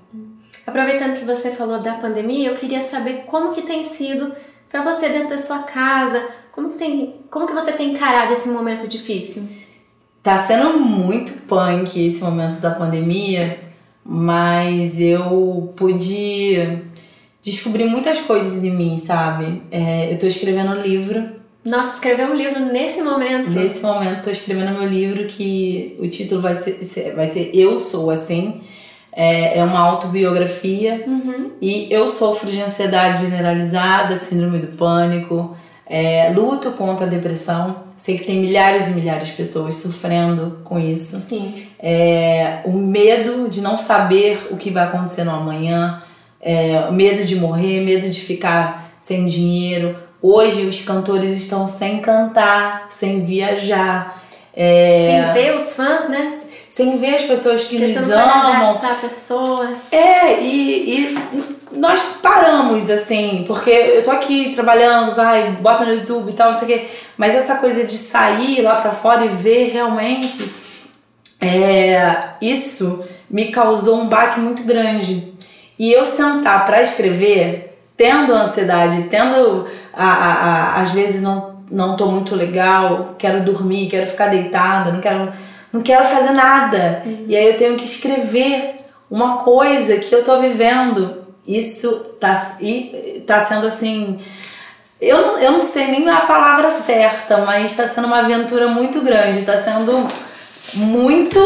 Aproveitando 0.67 1.19
que 1.19 1.25
você 1.25 1.51
falou 1.51 1.83
da 1.83 1.95
pandemia, 1.95 2.51
eu 2.51 2.57
queria 2.57 2.81
saber 2.81 3.25
como 3.27 3.53
que 3.53 3.63
tem 3.63 3.85
sido 3.85 4.35
para 4.71 4.83
você 4.83 5.09
dentro 5.09 5.31
da 5.31 5.39
sua 5.39 5.61
casa, 5.61 6.27
como 6.51 6.71
que, 6.71 6.79
tem, 6.79 7.17
como 7.31 7.47
que 7.47 7.53
você 7.53 7.73
tem 7.73 7.93
encarado 7.93 8.33
esse 8.33 8.49
momento 8.49 8.89
difícil? 8.89 9.49
Tá 10.23 10.39
sendo 10.39 10.79
muito 10.79 11.43
punk 11.43 12.07
esse 12.07 12.23
momento 12.23 12.61
da 12.61 12.71
pandemia, 12.71 13.61
mas 14.05 14.99
eu 15.01 15.73
pude 15.77 16.83
descobrir 17.43 17.85
muitas 17.85 18.21
coisas 18.21 18.65
em 18.65 18.71
mim, 18.71 18.97
sabe? 18.97 19.63
É, 19.71 20.13
eu 20.13 20.19
tô 20.19 20.27
escrevendo 20.27 20.73
um 20.73 20.81
livro 20.81 21.44
Nossa, 21.65 21.95
escrever 21.95 22.29
um 22.29 22.35
livro 22.35 22.61
nesse 22.61 23.01
momento. 23.01 23.51
Nesse 23.51 23.83
momento, 23.83 24.19
estou 24.19 24.33
escrevendo 24.33 24.79
meu 24.79 24.87
livro 24.87 25.25
que 25.27 25.97
o 25.99 26.07
título 26.07 26.43
vai 26.43 26.55
ser, 26.55 27.15
vai 27.15 27.29
ser 27.31 27.51
Eu 27.55 27.81
Sou 27.81 28.11
Assim. 28.11 28.61
É, 29.17 29.59
é 29.59 29.65
uma 29.65 29.79
autobiografia 29.79 31.05
Uhum. 31.07 31.53
e 31.63 31.87
eu 31.89 32.09
sofro 32.09 32.51
de 32.51 32.61
ansiedade 32.61 33.23
generalizada, 33.23 34.17
síndrome 34.17 34.59
do 34.59 34.77
pânico, 34.77 35.57
é, 35.87 36.33
luto 36.35 36.73
contra 36.73 37.07
a 37.07 37.09
depressão. 37.09 37.85
Sei 37.97 38.19
que 38.19 38.25
tem 38.25 38.41
milhares 38.41 38.89
e 38.89 38.91
milhares 38.91 39.29
de 39.29 39.35
pessoas 39.35 39.77
sofrendo 39.77 40.59
com 40.65 40.81
isso. 40.81 41.17
Sim. 41.21 41.65
É, 41.79 42.59
o 42.65 42.73
medo 42.73 43.49
de 43.49 43.61
não 43.61 43.79
saber 43.79 44.49
o 44.51 44.57
que 44.57 44.71
vai 44.71 44.83
acontecer 44.85 45.23
no 45.23 45.31
amanhã, 45.31 46.03
é, 46.41 46.91
medo 46.91 47.25
de 47.25 47.37
morrer, 47.37 47.85
medo 47.85 48.09
de 48.09 48.21
ficar 48.21 48.97
sem 49.01 49.27
dinheiro. 49.27 49.97
Hoje 50.27 50.63
os 50.65 50.81
cantores 50.81 51.37
estão 51.37 51.67
sem 51.67 52.01
cantar, 52.01 52.89
sem 52.91 53.27
viajar, 53.27 54.25
é, 54.57 55.33
Sem 55.35 55.35
ver 55.35 55.55
os 55.55 55.75
fãs, 55.75 56.09
né? 56.09 56.41
sem 56.67 56.97
ver 56.97 57.17
as 57.17 57.23
pessoas 57.23 57.65
que 57.65 57.77
você 57.79 58.01
nos 58.01 58.11
amam. 58.11 58.71
a 58.71 58.95
pessoa. 59.03 59.69
É, 59.93 60.41
e, 60.41 61.13
e 61.13 61.19
nós 61.77 62.01
paramos, 62.23 62.89
assim, 62.91 63.45
porque 63.47 63.71
eu 63.71 64.03
tô 64.03 64.11
aqui 64.11 64.55
trabalhando, 64.55 65.15
vai, 65.15 65.51
bota 65.51 65.85
no 65.85 65.93
YouTube 65.93 66.31
e 66.31 66.33
tal, 66.33 66.53
não 66.53 66.59
sei 66.59 66.65
o 66.65 66.79
quê, 66.81 66.87
mas 67.19 67.35
essa 67.35 67.57
coisa 67.57 67.85
de 67.85 67.99
sair 67.99 68.63
lá 68.63 68.77
pra 68.77 68.93
fora 68.93 69.27
e 69.27 69.29
ver 69.29 69.73
realmente, 69.73 70.51
é, 71.39 72.31
isso 72.41 73.05
me 73.29 73.53
causou 73.53 74.01
um 74.01 74.09
baque 74.09 74.41
muito 74.41 74.63
grande. 74.65 75.35
E 75.79 75.93
eu 75.93 76.07
sentar 76.07 76.65
pra 76.65 76.83
escrever, 76.83 77.79
tendo 77.97 78.33
ansiedade, 78.33 79.05
tendo, 79.05 79.69
a, 79.97 80.07
a, 80.07 80.33
a- 80.33 80.81
às 80.81 80.91
vezes 80.91 81.21
não, 81.23 81.57
não 81.71 81.97
tô 81.97 82.07
muito 82.07 82.35
legal, 82.35 83.15
quero 83.19 83.43
dormir, 83.43 83.89
quero 83.89 84.07
ficar 84.07 84.29
deitada, 84.29 84.91
não 84.93 85.01
quero, 85.01 85.33
não 85.73 85.81
quero 85.83 86.05
fazer 86.05 86.31
nada. 86.33 87.03
E 87.27 87.37
aí 87.37 87.47
eu 87.47 87.57
tenho 87.57 87.77
que 87.77 87.85
escrever 87.85 88.77
uma 89.11 89.39
coisa 89.39 89.97
que 89.97 90.15
eu 90.15 90.23
tô 90.25 90.39
vivendo. 90.41 91.23
Isso 91.47 91.91
tá, 92.21 92.57
e 92.61 93.23
tá 93.27 93.41
sendo 93.41 93.67
assim. 93.67 94.19
Eu, 95.01 95.21
não- 95.27 95.39
eu 95.39 95.53
não 95.53 95.61
sei 95.61 95.89
nem 95.89 96.09
a 96.09 96.21
palavra 96.23 96.71
certa, 96.71 97.39
mas 97.39 97.75
tá 97.77 97.87
sendo 97.87 98.07
uma 98.07 98.21
aventura 98.21 98.69
muito 98.69 99.01
grande. 99.03 99.43
Tá 99.43 99.57
sendo 99.57 100.07
muito 100.75 101.39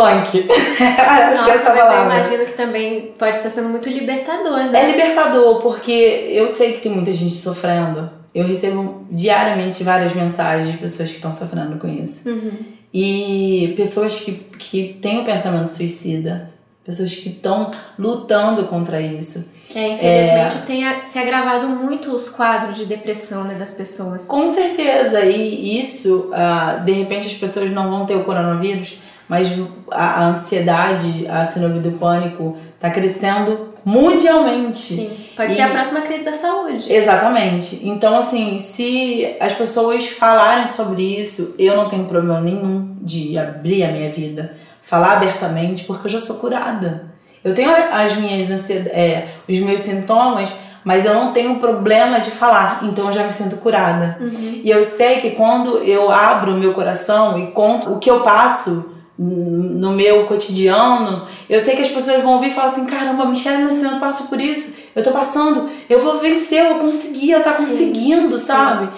punk. 0.00 0.46
Acho 0.50 0.76
que 0.76 0.82
é 0.82 1.34
Nossa, 1.34 1.50
essa 1.52 1.70
mas 1.70 1.78
eu 1.78 1.84
palavra. 1.86 2.14
imagino 2.14 2.46
que 2.46 2.52
também 2.52 3.14
pode 3.18 3.36
estar 3.36 3.50
sendo 3.50 3.68
muito 3.68 3.88
libertador, 3.88 4.70
né? 4.70 4.82
É 4.84 4.90
libertador, 4.90 5.60
porque 5.60 6.28
eu 6.30 6.48
sei 6.48 6.72
que 6.72 6.80
tem 6.80 6.92
muita 6.92 7.12
gente 7.12 7.36
sofrendo. 7.36 8.10
Eu 8.34 8.46
recebo 8.46 9.06
diariamente 9.10 9.82
várias 9.82 10.14
mensagens 10.14 10.70
de 10.72 10.78
pessoas 10.78 11.08
que 11.10 11.16
estão 11.16 11.32
sofrendo 11.32 11.76
com 11.78 11.88
isso. 11.88 12.28
Uhum. 12.28 12.50
E 12.92 13.74
pessoas 13.76 14.20
que, 14.20 14.32
que 14.32 14.98
têm 15.00 15.20
o 15.20 15.24
pensamento 15.24 15.68
suicida. 15.70 16.50
Pessoas 16.84 17.14
que 17.14 17.28
estão 17.28 17.70
lutando 17.98 18.64
contra 18.64 18.98
isso. 19.00 19.50
É, 19.74 19.88
infelizmente 19.88 20.66
tem 20.66 20.86
a- 20.88 21.04
se 21.04 21.18
agravado 21.18 21.68
muito 21.68 22.10
os 22.16 22.30
quadros 22.30 22.76
de 22.78 22.86
depressão 22.86 23.44
né, 23.44 23.54
das 23.56 23.72
pessoas. 23.72 24.24
Com 24.26 24.48
certeza, 24.48 25.20
e 25.26 25.78
isso, 25.78 26.30
ah, 26.32 26.80
de 26.82 26.92
repente 26.92 27.26
as 27.26 27.34
pessoas 27.34 27.70
não 27.70 27.90
vão 27.90 28.06
ter 28.06 28.14
o 28.14 28.24
coronavírus, 28.24 28.94
mas 29.28 29.48
a, 29.90 30.24
ansiedade, 30.26 31.26
a 31.28 31.44
síndrome 31.44 31.80
do 31.80 31.92
pânico 31.92 32.56
está 32.74 32.90
crescendo 32.90 33.68
mundialmente. 33.84 34.76
Sim. 34.94 35.10
Pode 35.36 35.52
E- 35.52 35.54
ser 35.56 35.62
a 35.62 35.68
próxima 35.68 36.00
crise 36.00 36.24
da 36.24 36.32
saúde. 36.32 36.92
Exatamente. 36.92 37.86
Então, 37.88 38.18
assim, 38.18 38.58
se 38.58 39.36
as 39.40 39.52
pessoas 39.52 40.08
falarem 40.08 40.66
sobre 40.66 41.02
isso, 41.02 41.54
eu 41.58 41.76
não 41.76 41.88
tenho 41.88 42.04
problema 42.06 42.40
nenhum 42.40 42.96
de 43.00 43.38
abrir 43.38 43.84
a 43.84 43.92
minha 43.92 44.10
vida, 44.10 44.54
falar 44.82 45.12
abertamente, 45.14 45.84
porque 45.84 46.06
eu 46.06 46.10
já 46.10 46.20
sou 46.20 46.36
curada. 46.36 47.06
Eu 47.44 47.54
tenho 47.54 47.70
as 47.92 48.16
minhas 48.16 48.50
ansiedades, 48.50 48.92
é, 48.92 49.28
os 49.48 49.58
meus 49.60 49.80
sintomas, 49.82 50.52
mas 50.84 51.04
eu 51.04 51.14
não 51.14 51.32
tenho 51.32 51.56
problema 51.60 52.18
de 52.20 52.30
falar, 52.30 52.80
então 52.82 53.06
eu 53.06 53.12
já 53.12 53.22
me 53.24 53.32
sinto 53.32 53.58
curada. 53.58 54.16
Uhum. 54.20 54.60
E 54.64 54.70
eu 54.70 54.82
sei 54.82 55.16
que 55.20 55.30
quando 55.32 55.78
eu 55.78 56.10
abro 56.10 56.54
o 56.54 56.58
meu 56.58 56.74
coração 56.74 57.38
e 57.38 57.48
conto 57.52 57.92
o 57.92 57.98
que 57.98 58.10
eu 58.10 58.20
passo 58.20 58.97
no 59.18 59.90
meu 59.92 60.26
cotidiano, 60.26 61.26
eu 61.50 61.58
sei 61.58 61.74
que 61.74 61.82
as 61.82 61.88
pessoas 61.88 62.22
vão 62.22 62.34
ouvir 62.34 62.48
e 62.48 62.52
falar 62.52 62.68
assim: 62.68 62.86
caramba, 62.86 63.24
Michelle 63.24 63.64
Nascimento 63.64 63.98
passa 63.98 64.24
por 64.24 64.40
isso, 64.40 64.76
eu 64.94 65.02
tô 65.02 65.10
passando, 65.10 65.68
eu 65.90 65.98
vou 65.98 66.18
vencer, 66.18 66.64
eu 66.64 66.76
consegui, 66.76 67.32
ela 67.32 67.42
tá 67.42 67.54
Sim. 67.54 67.64
conseguindo, 67.64 68.38
sabe? 68.38 68.88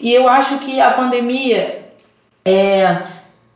E 0.00 0.12
eu 0.12 0.28
acho 0.28 0.58
que 0.58 0.80
a 0.80 0.90
pandemia 0.90 1.86
é, 2.44 3.02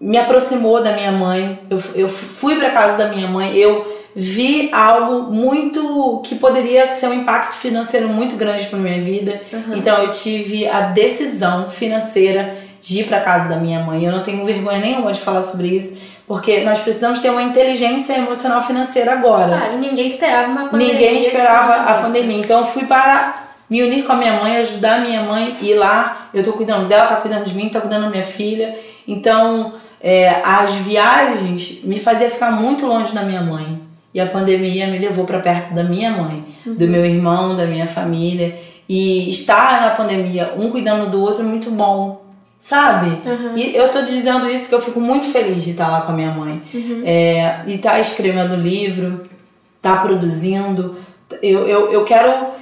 me 0.00 0.16
aproximou 0.16 0.82
da 0.82 0.92
minha 0.92 1.12
mãe, 1.12 1.60
eu, 1.68 1.78
eu 1.94 2.08
fui 2.08 2.56
pra 2.56 2.70
casa 2.70 2.96
da 2.96 3.08
minha 3.08 3.28
mãe, 3.28 3.54
eu 3.54 3.94
vi 4.16 4.70
algo 4.72 5.32
muito 5.32 6.22
que 6.24 6.36
poderia 6.36 6.90
ser 6.92 7.08
um 7.08 7.14
impacto 7.14 7.56
financeiro 7.56 8.08
muito 8.08 8.36
grande 8.36 8.66
pra 8.66 8.78
minha 8.78 9.00
vida. 9.00 9.42
Uhum. 9.52 9.76
Então 9.76 9.98
eu 10.02 10.10
tive 10.10 10.68
a 10.68 10.82
decisão 10.82 11.68
financeira 11.68 12.64
de 12.80 13.00
ir 13.00 13.04
para 13.04 13.20
casa 13.20 13.48
da 13.48 13.56
minha 13.56 13.80
mãe. 13.80 14.04
Eu 14.04 14.12
não 14.12 14.22
tenho 14.22 14.44
vergonha 14.44 14.78
nenhuma 14.78 15.12
de 15.12 15.20
falar 15.20 15.42
sobre 15.42 15.68
isso, 15.68 15.98
porque 16.26 16.60
nós 16.64 16.78
precisamos 16.78 17.20
ter 17.20 17.30
uma 17.30 17.42
inteligência 17.42 18.14
emocional 18.14 18.62
financeira 18.62 19.12
agora. 19.12 19.48
Claro, 19.48 19.78
ninguém 19.78 20.08
esperava 20.08 20.48
uma 20.48 20.68
pandemia. 20.68 20.92
Ninguém 20.94 21.18
esperava 21.18 21.72
a 21.74 21.76
coronavírus. 21.76 22.06
pandemia. 22.06 22.40
Então 22.40 22.60
eu 22.60 22.66
fui 22.66 22.84
para 22.86 23.34
me 23.68 23.82
unir 23.82 24.04
com 24.04 24.12
a 24.12 24.16
minha 24.16 24.32
mãe, 24.34 24.56
ajudar 24.58 24.96
a 24.96 25.00
minha 25.00 25.22
mãe 25.22 25.56
e 25.60 25.70
ir 25.70 25.74
lá. 25.74 26.28
Eu 26.32 26.42
tô 26.42 26.52
cuidando 26.52 26.88
dela, 26.88 27.06
tá 27.06 27.16
cuidando 27.16 27.44
de 27.44 27.54
mim, 27.54 27.68
tá 27.68 27.80
cuidando 27.80 28.04
da 28.04 28.10
minha 28.10 28.24
filha. 28.24 28.78
Então 29.06 29.74
é, 30.00 30.40
as 30.42 30.74
viagens 30.74 31.82
me 31.84 31.98
fazia 31.98 32.30
ficar 32.30 32.50
muito 32.50 32.86
longe 32.86 33.14
da 33.14 33.22
minha 33.22 33.42
mãe. 33.42 33.82
E 34.14 34.20
a 34.20 34.26
pandemia 34.26 34.86
me 34.86 34.98
levou 34.98 35.24
para 35.24 35.40
perto 35.40 35.74
da 35.74 35.82
minha 35.82 36.12
mãe, 36.12 36.44
do 36.64 36.86
meu 36.86 37.04
irmão, 37.04 37.56
da 37.56 37.66
minha 37.66 37.86
família. 37.86 38.56
E 38.88 39.28
estar 39.28 39.80
na 39.80 39.90
pandemia, 39.90 40.54
um 40.56 40.70
cuidando 40.70 41.10
do 41.10 41.20
outro, 41.20 41.40
é 41.40 41.44
muito 41.44 41.70
bom. 41.70 42.23
Sabe? 42.64 43.20
Uhum. 43.28 43.58
E 43.58 43.76
eu 43.76 43.90
tô 43.90 44.00
dizendo 44.00 44.48
isso 44.48 44.70
que 44.70 44.74
eu 44.74 44.80
fico 44.80 44.98
muito 44.98 45.26
feliz 45.26 45.62
de 45.62 45.72
estar 45.72 45.86
lá 45.90 46.00
com 46.00 46.12
a 46.12 46.14
minha 46.14 46.30
mãe. 46.30 46.62
Uhum. 46.72 47.02
É, 47.04 47.60
e 47.66 47.76
tá 47.76 48.00
escrevendo 48.00 48.56
livro, 48.56 49.28
tá 49.82 49.96
produzindo. 49.96 50.96
Eu, 51.42 51.68
eu, 51.68 51.92
eu 51.92 52.04
quero 52.06 52.54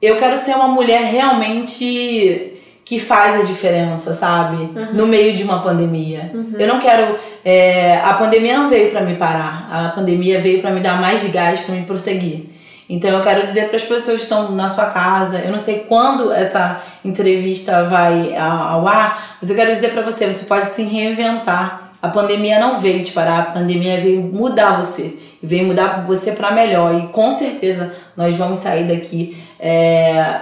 eu 0.00 0.16
quero 0.16 0.34
ser 0.38 0.54
uma 0.54 0.66
mulher 0.66 1.02
realmente 1.02 2.54
que 2.86 2.98
faz 2.98 3.38
a 3.38 3.44
diferença, 3.44 4.14
sabe? 4.14 4.62
Uhum. 4.62 4.94
No 4.94 5.06
meio 5.06 5.36
de 5.36 5.42
uma 5.42 5.62
pandemia. 5.62 6.30
Uhum. 6.32 6.54
Eu 6.58 6.66
não 6.66 6.80
quero. 6.80 7.18
é, 7.44 7.98
a 7.98 8.14
pandemia 8.14 8.56
não 8.56 8.66
veio 8.66 8.90
pra 8.90 9.02
me 9.02 9.16
parar. 9.16 9.68
A 9.70 9.88
pandemia 9.90 10.40
veio 10.40 10.62
pra 10.62 10.70
me 10.70 10.80
dar 10.80 10.98
mais 10.98 11.22
gás 11.30 11.60
pra 11.60 11.74
me 11.74 11.82
prosseguir. 11.82 12.46
Então 12.92 13.08
eu 13.08 13.22
quero 13.22 13.46
dizer 13.46 13.68
para 13.68 13.76
as 13.76 13.84
pessoas 13.84 14.16
que 14.16 14.22
estão 14.24 14.50
na 14.50 14.68
sua 14.68 14.86
casa, 14.86 15.38
eu 15.38 15.52
não 15.52 15.60
sei 15.60 15.84
quando 15.88 16.32
essa 16.32 16.82
entrevista 17.04 17.84
vai 17.84 18.36
ao 18.36 18.86
ar, 18.88 19.36
mas 19.40 19.48
eu 19.48 19.54
quero 19.54 19.70
dizer 19.70 19.92
para 19.92 20.02
você, 20.02 20.26
você 20.26 20.44
pode 20.44 20.70
se 20.70 20.82
reinventar. 20.82 21.92
A 22.02 22.08
pandemia 22.08 22.58
não 22.58 22.80
veio 22.80 23.04
te 23.04 23.12
parar, 23.12 23.38
a 23.38 23.42
pandemia 23.52 24.00
veio 24.00 24.20
mudar 24.22 24.76
você, 24.76 25.16
e 25.40 25.46
veio 25.46 25.66
mudar 25.66 26.04
você 26.04 26.32
para 26.32 26.50
melhor. 26.50 26.92
E 26.94 27.06
com 27.08 27.30
certeza 27.30 27.94
nós 28.16 28.34
vamos 28.34 28.58
sair 28.58 28.88
daqui 28.88 29.40
é, 29.60 30.40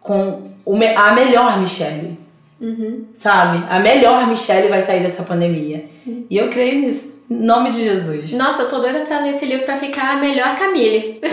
com 0.00 0.50
a 0.96 1.12
melhor 1.12 1.60
Michelle, 1.60 2.18
Uhum. 2.60 3.04
sabe? 3.14 3.62
A 3.68 3.78
melhor 3.78 4.26
Michelle 4.26 4.68
vai 4.68 4.82
sair 4.82 5.02
dessa 5.02 5.22
pandemia. 5.22 5.84
E 6.28 6.36
eu 6.36 6.48
creio 6.48 6.80
nisso. 6.80 7.13
Nome 7.28 7.70
de 7.70 7.82
Jesus. 7.84 8.32
Nossa, 8.32 8.62
eu 8.62 8.68
tô 8.68 8.78
doida 8.80 9.00
pra 9.00 9.20
ler 9.20 9.30
esse 9.30 9.46
livro 9.46 9.64
pra 9.64 9.76
ficar 9.78 10.12
a 10.12 10.16
melhor 10.16 10.56
Camille. 10.56 11.20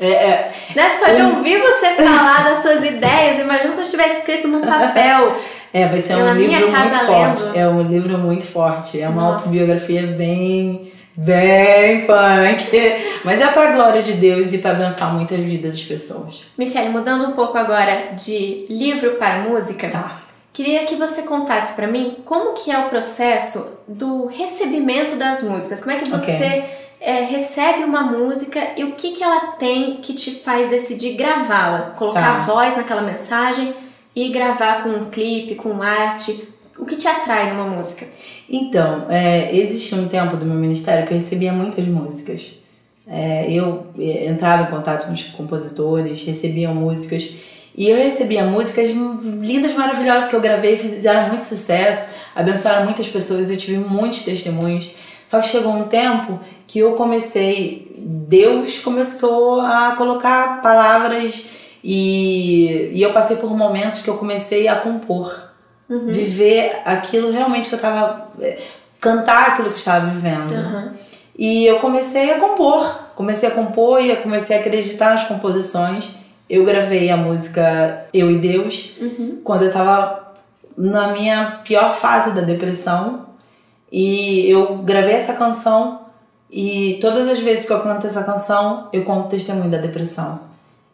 é, 0.00 0.06
é, 0.08 0.52
Né? 0.74 0.90
Só 0.98 1.12
de 1.12 1.22
Um- 1.22 1.36
ouvir 1.36 1.60
você 1.60 1.94
falar 1.94 2.44
das 2.44 2.58
suas 2.60 2.84
ideias, 2.84 3.38
imagina 3.38 3.72
que 3.74 3.80
eu 3.80 3.84
tivesse 3.84 4.18
escrito 4.18 4.48
num 4.48 4.60
papel. 4.60 5.36
É, 5.76 5.88
vai 5.88 5.98
ser 5.98 6.14
um 6.14 6.34
livro 6.34 6.68
muito 6.70 6.88
forte. 7.04 7.42
lendo. 7.42 7.56
É 7.58 7.66
um 7.68 7.82
livro 7.82 8.16
muito 8.16 8.44
forte. 8.44 9.00
É 9.00 9.08
uma 9.08 9.22
Nossa. 9.22 9.46
autobiografia 9.46 10.06
bem, 10.06 10.92
bem 11.16 12.06
punk. 12.06 13.02
Mas 13.24 13.40
é 13.40 13.48
pra 13.48 13.72
glória 13.72 14.00
de 14.00 14.12
Deus 14.12 14.52
e 14.52 14.58
pra 14.58 14.70
abençoar 14.70 15.12
muitas 15.12 15.36
vidas 15.40 15.72
das 15.72 15.82
pessoas. 15.82 16.44
Michelle, 16.56 16.90
mudando 16.90 17.26
um 17.28 17.32
pouco 17.32 17.58
agora 17.58 18.10
de 18.12 18.66
livro 18.70 19.16
para 19.16 19.38
música, 19.48 19.88
Tá. 19.88 20.18
Queria 20.54 20.84
que 20.86 20.94
você 20.94 21.22
contasse 21.22 21.74
pra 21.74 21.88
mim 21.88 22.16
como 22.24 22.54
que 22.54 22.70
é 22.70 22.78
o 22.78 22.88
processo 22.88 23.80
do 23.86 24.26
recebimento 24.26 25.16
das 25.16 25.42
músicas. 25.42 25.80
Como 25.80 25.90
é 25.90 25.98
que 25.98 26.08
você 26.08 26.64
é, 27.00 27.24
recebe 27.24 27.82
uma 27.82 28.02
música 28.02 28.60
e 28.76 28.84
o 28.84 28.92
que, 28.92 29.10
que 29.10 29.22
ela 29.22 29.48
tem 29.58 29.96
que 29.96 30.14
te 30.14 30.30
faz 30.30 30.68
decidir 30.68 31.14
gravá-la? 31.14 31.90
Colocar 31.90 32.20
Tá. 32.20 32.42
a 32.42 32.46
voz 32.46 32.76
naquela 32.76 33.02
mensagem 33.02 33.74
e 34.14 34.28
gravar 34.28 34.84
com 34.84 34.90
um 34.90 35.10
clipe, 35.10 35.56
com 35.56 35.82
arte. 35.82 36.48
O 36.78 36.86
que 36.86 36.96
te 36.96 37.08
atrai 37.08 37.52
numa 37.52 37.66
música? 37.66 38.06
Então, 38.48 39.06
é, 39.10 39.50
um 39.94 40.08
tempo 40.08 40.36
do 40.36 40.46
meu 40.46 40.56
ministério 40.56 41.06
que 41.06 41.12
eu 41.12 41.18
recebia 41.18 41.52
muitas 41.52 41.86
músicas. 41.86 42.54
É, 43.06 43.50
eu 43.50 43.86
é, 43.98 44.28
entrava 44.28 44.62
em 44.62 44.70
contato 44.70 45.06
com 45.06 45.12
os 45.12 45.24
compositores, 45.24 46.24
recebia 46.24 46.70
músicas 46.70 47.34
E 47.76 47.88
eu 47.88 47.96
recebia 47.96 48.44
músicas 48.44 48.90
lindas, 48.90 49.74
maravilhosas 49.74 50.28
que 50.28 50.36
eu 50.36 50.40
gravei, 50.40 50.78
fizeram 50.78 51.28
muito 51.28 51.44
sucesso, 51.44 52.14
abençoaram 52.34 52.84
muitas 52.84 53.08
pessoas, 53.08 53.50
eu 53.50 53.56
tive 53.56 53.78
muitos 53.78 54.22
testemunhos. 54.22 54.90
Só 55.26 55.40
que 55.40 55.48
chegou 55.48 55.72
um 55.72 55.84
tempo 55.84 56.38
que 56.66 56.78
eu 56.78 56.92
comecei, 56.92 57.92
Deus 57.98 58.78
começou 58.78 59.60
a 59.60 59.94
colocar 59.96 60.62
palavras 60.62 61.50
e, 61.82 62.90
e 62.92 63.02
eu 63.02 63.12
passei 63.12 63.36
por 63.36 63.50
momentos 63.56 64.02
que 64.02 64.08
eu 64.08 64.16
comecei 64.16 64.68
a 64.68 64.76
compor, 64.76 65.50
uhum. 65.88 66.12
viver 66.12 66.80
aquilo 66.84 67.30
realmente 67.30 67.68
que 67.68 67.74
eu 67.74 67.78
estava, 67.78 68.28
é, 68.40 68.58
cantar 69.00 69.48
aquilo 69.48 69.68
que 69.68 69.74
eu 69.74 69.78
estava 69.78 70.06
vivendo. 70.06 70.52
Uhum. 70.52 70.92
E 71.36 71.66
eu 71.66 71.80
comecei 71.80 72.32
a 72.32 72.38
compor, 72.38 73.10
comecei 73.16 73.48
a 73.48 73.52
compor 73.52 74.00
e 74.00 74.14
comecei 74.16 74.56
a 74.56 74.60
acreditar 74.60 75.14
nas 75.14 75.24
composições. 75.24 76.23
Eu 76.48 76.64
gravei 76.64 77.10
a 77.10 77.16
música 77.16 78.06
Eu 78.12 78.30
e 78.30 78.38
Deus 78.38 78.92
uhum. 79.00 79.40
quando 79.42 79.62
eu 79.62 79.68
estava 79.68 80.34
na 80.76 81.12
minha 81.12 81.62
pior 81.64 81.94
fase 81.94 82.34
da 82.34 82.42
depressão. 82.42 83.26
E 83.90 84.50
eu 84.50 84.78
gravei 84.78 85.14
essa 85.14 85.34
canção 85.34 86.04
e 86.56 86.98
todas 87.00 87.28
as 87.28 87.40
vezes 87.40 87.64
que 87.64 87.72
eu 87.72 87.80
canto 87.80 88.06
essa 88.06 88.22
canção, 88.22 88.88
eu 88.92 89.02
conto 89.02 89.30
testemunho 89.30 89.68
da 89.68 89.78
depressão. 89.78 90.38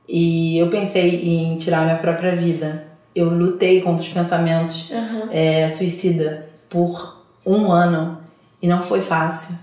E 0.09 0.59
eu 0.59 0.69
pensei 0.71 1.23
em 1.23 1.57
tirar 1.57 1.85
minha 1.85 1.99
própria 1.99 2.35
vida. 2.35 2.87
Eu 3.14 3.28
lutei 3.28 3.83
contra 3.83 4.02
os 4.02 4.09
pensamentos 4.09 4.90
uhum. 4.90 5.28
é, 5.30 5.69
suicida 5.69 6.49
por 6.69 7.21
um 7.45 7.71
ano 7.71 8.19
e 8.62 8.66
não 8.66 8.83
foi 8.83 9.02
fácil. 9.02 9.54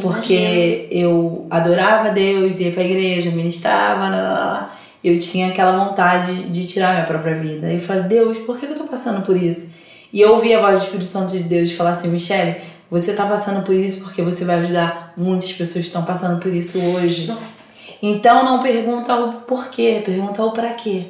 porque 0.00 0.88
eu 0.90 1.46
adorava 1.50 2.10
Deus, 2.10 2.58
ia 2.58 2.72
pra 2.72 2.82
igreja, 2.82 3.30
ministrava, 3.30 4.08
lá, 4.08 4.22
lá, 4.22 4.32
lá. 4.32 4.78
Eu 5.06 5.18
tinha 5.18 5.48
aquela 5.48 5.84
vontade 5.84 6.50
de 6.50 6.66
tirar 6.66 6.94
minha 6.94 7.06
própria 7.06 7.34
vida. 7.34 7.70
E 7.70 7.74
eu 7.74 7.80
falei, 7.80 8.02
Deus, 8.02 8.38
por 8.38 8.58
que 8.58 8.66
eu 8.66 8.74
tô 8.74 8.84
passando 8.84 9.24
por 9.24 9.40
isso? 9.40 9.72
E 10.12 10.20
eu 10.20 10.32
ouvi 10.32 10.52
a 10.52 10.60
voz 10.60 10.80
do 10.80 10.82
Espírito 10.82 11.04
Santo 11.04 11.32
de 11.36 11.44
Deus 11.44 11.70
falar 11.70 11.90
assim, 11.90 12.08
Michele, 12.08 12.56
você 12.90 13.12
tá 13.12 13.24
passando 13.24 13.64
por 13.64 13.74
isso 13.74 14.00
porque 14.00 14.20
você 14.20 14.44
vai 14.44 14.56
ajudar 14.60 15.12
muitas 15.16 15.52
pessoas 15.52 15.84
que 15.84 15.88
estão 15.88 16.04
passando 16.04 16.40
por 16.40 16.52
isso 16.52 16.78
hoje. 16.94 17.26
Nossa. 17.26 17.64
Então 18.02 18.44
não 18.44 18.60
pergunta 18.60 19.14
o 19.14 19.32
porquê, 19.42 20.02
pergunta 20.04 20.42
o 20.42 20.50
para 20.50 20.70
quê. 20.70 21.04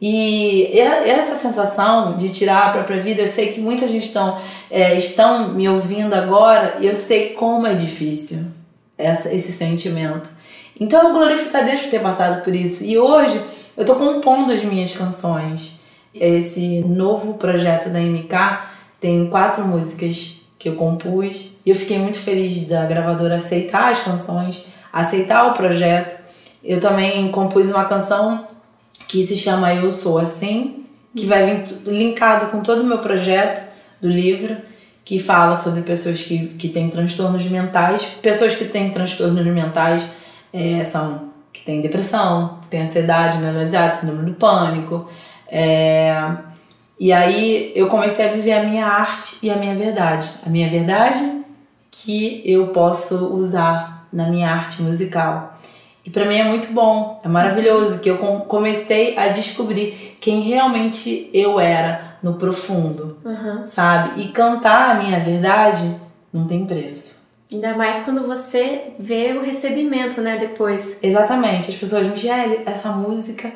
E 0.00 0.78
essa 0.78 1.34
sensação 1.34 2.16
de 2.16 2.28
tirar 2.28 2.66
a 2.66 2.70
própria 2.70 3.00
vida, 3.00 3.22
eu 3.22 3.28
sei 3.28 3.48
que 3.48 3.60
muita 3.60 3.88
gente 3.88 4.06
estão, 4.06 4.38
é, 4.70 4.96
estão 4.96 5.48
me 5.48 5.68
ouvindo 5.68 6.14
agora 6.14 6.76
e 6.80 6.86
eu 6.86 6.94
sei 6.94 7.30
como 7.30 7.66
é 7.66 7.74
difícil 7.74 8.44
essa, 8.96 9.34
esse 9.34 9.50
sentimento. 9.50 10.30
Então 10.78 11.08
eu 11.08 11.12
glorifico 11.12 11.56
a 11.56 11.62
Deus 11.62 11.82
por 11.82 11.90
ter 11.90 12.00
passado 12.00 12.42
por 12.42 12.54
isso. 12.54 12.84
E 12.84 12.98
hoje 12.98 13.40
eu 13.76 13.82
estou 13.82 13.96
compondo 13.96 14.52
as 14.52 14.62
minhas 14.62 14.94
canções. 14.94 15.80
Esse 16.14 16.80
novo 16.80 17.34
projeto 17.34 17.90
da 17.90 17.98
MK 17.98 18.34
tem 19.00 19.28
quatro 19.28 19.66
músicas 19.66 20.40
que 20.58 20.68
eu 20.68 20.76
compus. 20.76 21.56
E 21.64 21.70
eu 21.70 21.76
fiquei 21.76 21.98
muito 21.98 22.18
feliz 22.18 22.66
da 22.66 22.84
gravadora 22.86 23.36
aceitar 23.36 23.90
as 23.90 24.00
canções, 24.00 24.64
aceitar 24.92 25.46
o 25.46 25.52
projeto. 25.52 26.16
Eu 26.62 26.80
também 26.80 27.30
compus 27.30 27.68
uma 27.68 27.84
canção 27.84 28.46
que 29.08 29.24
se 29.26 29.36
chama 29.36 29.74
Eu 29.74 29.92
Sou 29.92 30.18
Assim, 30.18 30.84
que 31.14 31.26
vai 31.26 31.44
vir 31.44 31.78
linkado 31.86 32.50
com 32.50 32.60
todo 32.60 32.82
o 32.82 32.84
meu 32.84 32.98
projeto 32.98 33.70
do 34.00 34.08
livro, 34.08 34.56
que 35.04 35.18
fala 35.18 35.54
sobre 35.54 35.82
pessoas 35.82 36.22
que, 36.22 36.48
que 36.48 36.68
têm 36.68 36.90
transtornos 36.90 37.44
mentais. 37.46 38.04
Pessoas 38.20 38.54
que 38.54 38.64
têm 38.64 38.90
transtornos 38.90 39.46
mentais 39.46 40.04
é, 40.52 40.82
são 40.84 41.30
que 41.52 41.64
têm 41.64 41.80
depressão, 41.80 42.58
que 42.62 42.68
têm 42.68 42.82
ansiedade, 42.82 43.38
neurosis, 43.38 43.96
síndrome 43.96 44.26
do 44.26 44.34
pânico. 44.34 45.08
É, 45.48 46.36
e 46.98 47.12
aí 47.12 47.72
eu 47.74 47.88
comecei 47.88 48.28
a 48.28 48.32
viver 48.32 48.52
a 48.52 48.62
minha 48.62 48.86
arte 48.86 49.38
e 49.42 49.50
a 49.50 49.56
minha 49.56 49.74
verdade. 49.74 50.28
A 50.44 50.50
minha 50.50 50.68
verdade 50.68 51.44
que 51.90 52.42
eu 52.44 52.68
posso 52.68 53.34
usar 53.34 54.06
na 54.12 54.28
minha 54.28 54.50
arte 54.50 54.82
musical. 54.82 55.58
E 56.04 56.10
para 56.10 56.24
mim 56.24 56.36
é 56.36 56.44
muito 56.44 56.72
bom, 56.72 57.20
é 57.24 57.28
maravilhoso 57.28 58.00
que 58.00 58.08
eu 58.08 58.18
comecei 58.18 59.18
a 59.18 59.28
descobrir 59.28 60.16
quem 60.20 60.40
realmente 60.42 61.28
eu 61.34 61.58
era 61.58 62.16
no 62.22 62.34
profundo, 62.34 63.18
uhum. 63.24 63.66
sabe? 63.66 64.22
E 64.22 64.28
cantar 64.28 64.90
a 64.90 65.02
minha 65.02 65.18
verdade 65.18 65.96
não 66.32 66.46
tem 66.46 66.64
preço. 66.64 67.15
Ainda 67.56 67.76
mais 67.76 68.04
quando 68.04 68.26
você 68.26 68.92
vê 68.98 69.32
o 69.32 69.42
recebimento, 69.42 70.20
né, 70.20 70.36
depois. 70.38 70.98
Exatamente. 71.02 71.70
As 71.70 71.76
pessoas, 71.76 72.06
Michelle, 72.06 72.60
essa 72.64 72.90
música 72.90 73.52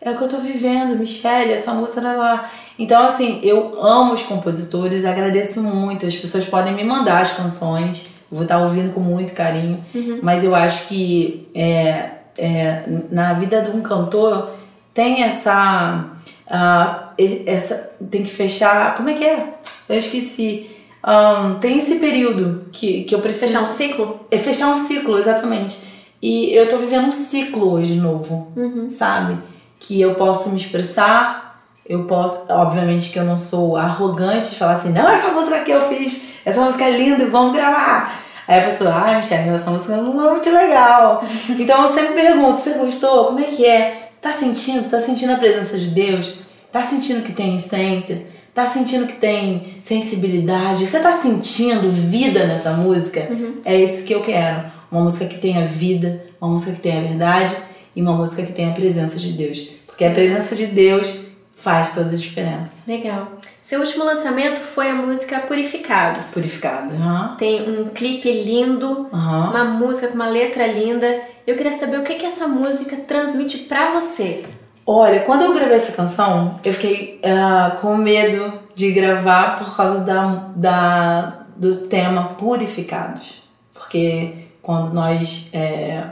é 0.00 0.10
o 0.10 0.16
que 0.16 0.22
eu 0.22 0.28
tô 0.28 0.38
vivendo, 0.38 0.98
Michelle, 0.98 1.52
essa 1.52 1.72
música 1.72 2.00
lá, 2.00 2.12
lá. 2.12 2.50
Então, 2.78 3.02
assim, 3.02 3.40
eu 3.42 3.80
amo 3.82 4.12
os 4.12 4.22
compositores, 4.22 5.04
agradeço 5.04 5.62
muito. 5.62 6.06
As 6.06 6.14
pessoas 6.14 6.44
podem 6.44 6.74
me 6.74 6.84
mandar 6.84 7.22
as 7.22 7.32
canções 7.32 8.14
vou 8.34 8.42
estar 8.42 8.58
ouvindo 8.58 8.92
com 8.92 9.00
muito 9.00 9.32
carinho. 9.32 9.84
Uhum. 9.94 10.18
Mas 10.22 10.44
eu 10.44 10.54
acho 10.54 10.88
que 10.88 11.48
é, 11.54 12.10
é, 12.36 12.82
na 13.10 13.32
vida 13.34 13.62
de 13.62 13.70
um 13.70 13.80
cantor 13.80 14.50
tem 14.92 15.22
essa, 15.22 16.10
uh, 16.46 17.22
essa. 17.46 17.92
Tem 18.10 18.22
que 18.22 18.30
fechar. 18.30 18.96
Como 18.96 19.08
é 19.08 19.14
que 19.14 19.24
é? 19.24 19.54
Eu 19.88 19.98
esqueci. 19.98 20.70
Um, 21.06 21.58
tem 21.58 21.76
esse 21.76 21.96
período 21.96 22.66
que, 22.72 23.04
que 23.04 23.14
eu 23.14 23.20
preciso. 23.20 23.52
Fechar 23.52 23.62
um 23.62 23.66
ciclo? 23.66 24.20
É 24.30 24.38
fechar 24.38 24.68
um 24.68 24.86
ciclo, 24.86 25.18
exatamente. 25.18 25.78
E 26.22 26.54
eu 26.54 26.66
tô 26.68 26.78
vivendo 26.78 27.06
um 27.06 27.12
ciclo 27.12 27.72
hoje 27.72 27.96
novo, 27.96 28.50
uhum. 28.56 28.88
sabe? 28.88 29.36
Que 29.78 30.00
eu 30.00 30.14
posso 30.14 30.48
me 30.48 30.56
expressar, 30.56 31.62
eu 31.86 32.04
posso. 32.04 32.50
Obviamente 32.50 33.12
que 33.12 33.18
eu 33.18 33.24
não 33.24 33.36
sou 33.36 33.76
arrogante 33.76 34.50
de 34.50 34.56
falar 34.56 34.72
assim, 34.72 34.90
não, 34.90 35.06
essa 35.10 35.28
música 35.28 35.60
que 35.60 35.70
eu 35.70 35.88
fiz, 35.88 36.22
essa 36.42 36.62
música 36.62 36.84
é 36.84 36.90
linda, 36.90 37.26
vamos 37.26 37.54
gravar. 37.54 38.24
Aí 38.48 38.60
a 38.60 38.64
pessoa, 38.64 38.92
ai, 38.94 39.16
Michelle, 39.16 39.50
essa 39.50 39.70
música 39.70 39.96
não 39.96 40.26
é 40.26 40.30
muito 40.30 40.50
legal. 40.50 41.22
então 41.58 41.86
eu 41.86 41.94
sempre 41.94 42.14
pergunto, 42.14 42.58
você 42.58 42.74
gostou? 42.74 43.26
Como 43.26 43.40
é 43.40 43.44
que 43.44 43.66
é? 43.66 44.10
Tá 44.22 44.30
sentindo? 44.30 44.88
Tá 44.88 45.00
sentindo 45.00 45.34
a 45.34 45.36
presença 45.36 45.76
de 45.78 45.88
Deus? 45.88 46.38
Tá 46.72 46.82
sentindo 46.82 47.22
que 47.22 47.32
tem 47.32 47.56
essência? 47.56 48.26
Tá 48.54 48.66
sentindo 48.66 49.06
que 49.06 49.16
tem 49.16 49.78
sensibilidade? 49.80 50.86
Você 50.86 51.00
tá 51.00 51.10
sentindo 51.12 51.90
vida 51.90 52.46
nessa 52.46 52.70
música? 52.70 53.26
Uhum. 53.28 53.56
É 53.64 53.76
isso 53.76 54.04
que 54.04 54.14
eu 54.14 54.20
quero. 54.20 54.70
Uma 54.92 55.02
música 55.02 55.26
que 55.26 55.38
tenha 55.38 55.66
vida, 55.66 56.24
uma 56.40 56.52
música 56.52 56.72
que 56.72 56.80
tenha 56.80 57.02
verdade 57.02 57.56
e 57.96 58.00
uma 58.00 58.12
música 58.12 58.44
que 58.44 58.52
tenha 58.52 58.70
a 58.70 58.74
presença 58.74 59.18
de 59.18 59.32
Deus. 59.32 59.68
Porque 59.86 60.04
a 60.04 60.10
presença 60.12 60.54
de 60.54 60.66
Deus 60.66 61.24
faz 61.56 61.94
toda 61.94 62.10
a 62.10 62.16
diferença. 62.16 62.72
Legal. 62.86 63.32
Seu 63.64 63.80
último 63.80 64.04
lançamento 64.04 64.60
foi 64.60 64.88
a 64.88 64.94
música 64.94 65.40
Purificados. 65.40 66.34
Purificado, 66.34 66.92
uhum. 66.92 67.36
Tem 67.36 67.68
um 67.68 67.88
clipe 67.88 68.30
lindo, 68.30 69.08
uhum. 69.12 69.50
uma 69.50 69.64
música 69.64 70.08
com 70.08 70.14
uma 70.14 70.28
letra 70.28 70.66
linda. 70.66 71.22
Eu 71.46 71.56
queria 71.56 71.72
saber 71.72 71.98
o 71.98 72.04
que, 72.04 72.14
que 72.14 72.26
essa 72.26 72.46
música 72.46 72.96
transmite 72.96 73.58
para 73.60 73.92
você. 73.92 74.44
Olha, 74.86 75.20
quando 75.20 75.42
eu 75.42 75.54
gravei 75.54 75.76
essa 75.76 75.92
canção, 75.92 76.60
eu 76.62 76.72
fiquei 76.74 77.20
uh, 77.24 77.80
com 77.80 77.96
medo 77.96 78.60
de 78.74 78.92
gravar 78.92 79.56
por 79.56 79.74
causa 79.74 80.00
da, 80.00 80.48
da, 80.54 81.46
do 81.56 81.86
tema 81.86 82.34
Purificados. 82.36 83.42
Porque 83.72 84.34
quando 84.60 84.92
nós 84.92 85.48
é, 85.54 86.04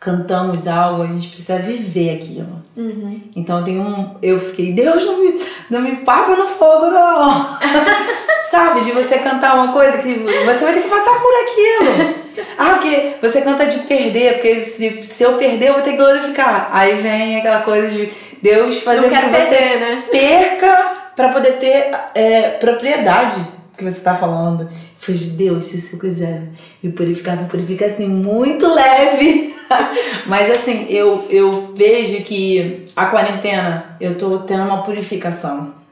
cantamos 0.00 0.66
algo, 0.66 1.02
a 1.02 1.06
gente 1.06 1.28
precisa 1.28 1.58
viver 1.58 2.16
aquilo. 2.16 2.62
Uhum. 2.76 3.20
Então 3.36 3.62
tem 3.62 3.78
um. 3.78 4.16
Eu 4.22 4.40
fiquei, 4.40 4.72
Deus, 4.72 5.04
não 5.04 5.18
me, 5.18 5.40
não 5.70 5.80
me 5.80 5.96
passa 5.96 6.36
no 6.36 6.48
fogo, 6.48 6.86
não. 6.86 7.58
Sabe? 8.44 8.82
De 8.82 8.92
você 8.92 9.18
cantar 9.18 9.54
uma 9.54 9.72
coisa 9.72 9.98
que 9.98 10.14
você 10.14 10.64
vai 10.64 10.74
ter 10.74 10.82
que 10.82 10.88
passar 10.88 11.20
por 11.20 11.32
aquilo. 11.42 12.23
Ah, 12.58 12.70
porque 12.74 13.14
você 13.20 13.40
canta 13.40 13.66
de 13.66 13.80
perder, 13.80 14.34
porque 14.34 14.64
se, 14.64 15.02
se 15.04 15.22
eu 15.22 15.34
perder, 15.34 15.68
eu 15.68 15.74
vou 15.74 15.82
ter 15.82 15.92
que 15.92 15.96
glorificar. 15.96 16.68
Aí 16.72 16.96
vem 16.96 17.36
aquela 17.36 17.62
coisa 17.62 17.88
de 17.88 18.10
Deus 18.42 18.80
fazer 18.82 19.02
com 19.02 19.08
que 19.08 19.14
perder, 19.14 19.48
você 19.48 19.76
né? 19.76 20.04
perca 20.10 20.94
para 21.16 21.32
poder 21.32 21.52
ter 21.54 21.94
é, 22.14 22.50
propriedade 22.50 23.40
que 23.76 23.84
você 23.84 23.96
está 23.96 24.14
falando. 24.14 24.68
Foi 24.98 25.14
de 25.14 25.30
Deus, 25.30 25.66
se 25.66 25.80
você 25.80 25.98
quiser 25.98 26.42
me 26.82 26.90
purificar, 26.92 27.36
me 27.36 27.48
purifica 27.48 27.86
assim, 27.86 28.08
muito 28.08 28.72
leve. 28.72 29.54
Mas 30.26 30.50
assim, 30.50 30.86
eu, 30.88 31.26
eu 31.30 31.74
vejo 31.74 32.22
que 32.24 32.84
a 32.94 33.06
quarentena 33.06 33.96
eu 34.00 34.16
tô 34.16 34.40
tendo 34.40 34.64
uma 34.64 34.82
purificação. 34.82 35.83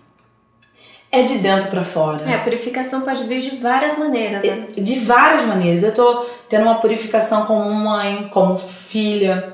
É 1.14 1.22
de 1.22 1.38
dentro 1.38 1.68
para 1.68 1.84
fora. 1.84 2.22
É, 2.24 2.36
a 2.36 2.38
purificação 2.38 3.02
pode 3.02 3.24
vir 3.24 3.42
de 3.42 3.56
várias 3.56 3.98
maneiras, 3.98 4.42
né? 4.42 4.66
De 4.74 4.98
várias 5.00 5.44
maneiras. 5.44 5.82
Eu 5.82 5.94
tô 5.94 6.24
tendo 6.48 6.62
uma 6.62 6.76
purificação 6.76 7.44
como 7.44 7.70
mãe, 7.70 8.30
como 8.32 8.56
filha, 8.56 9.52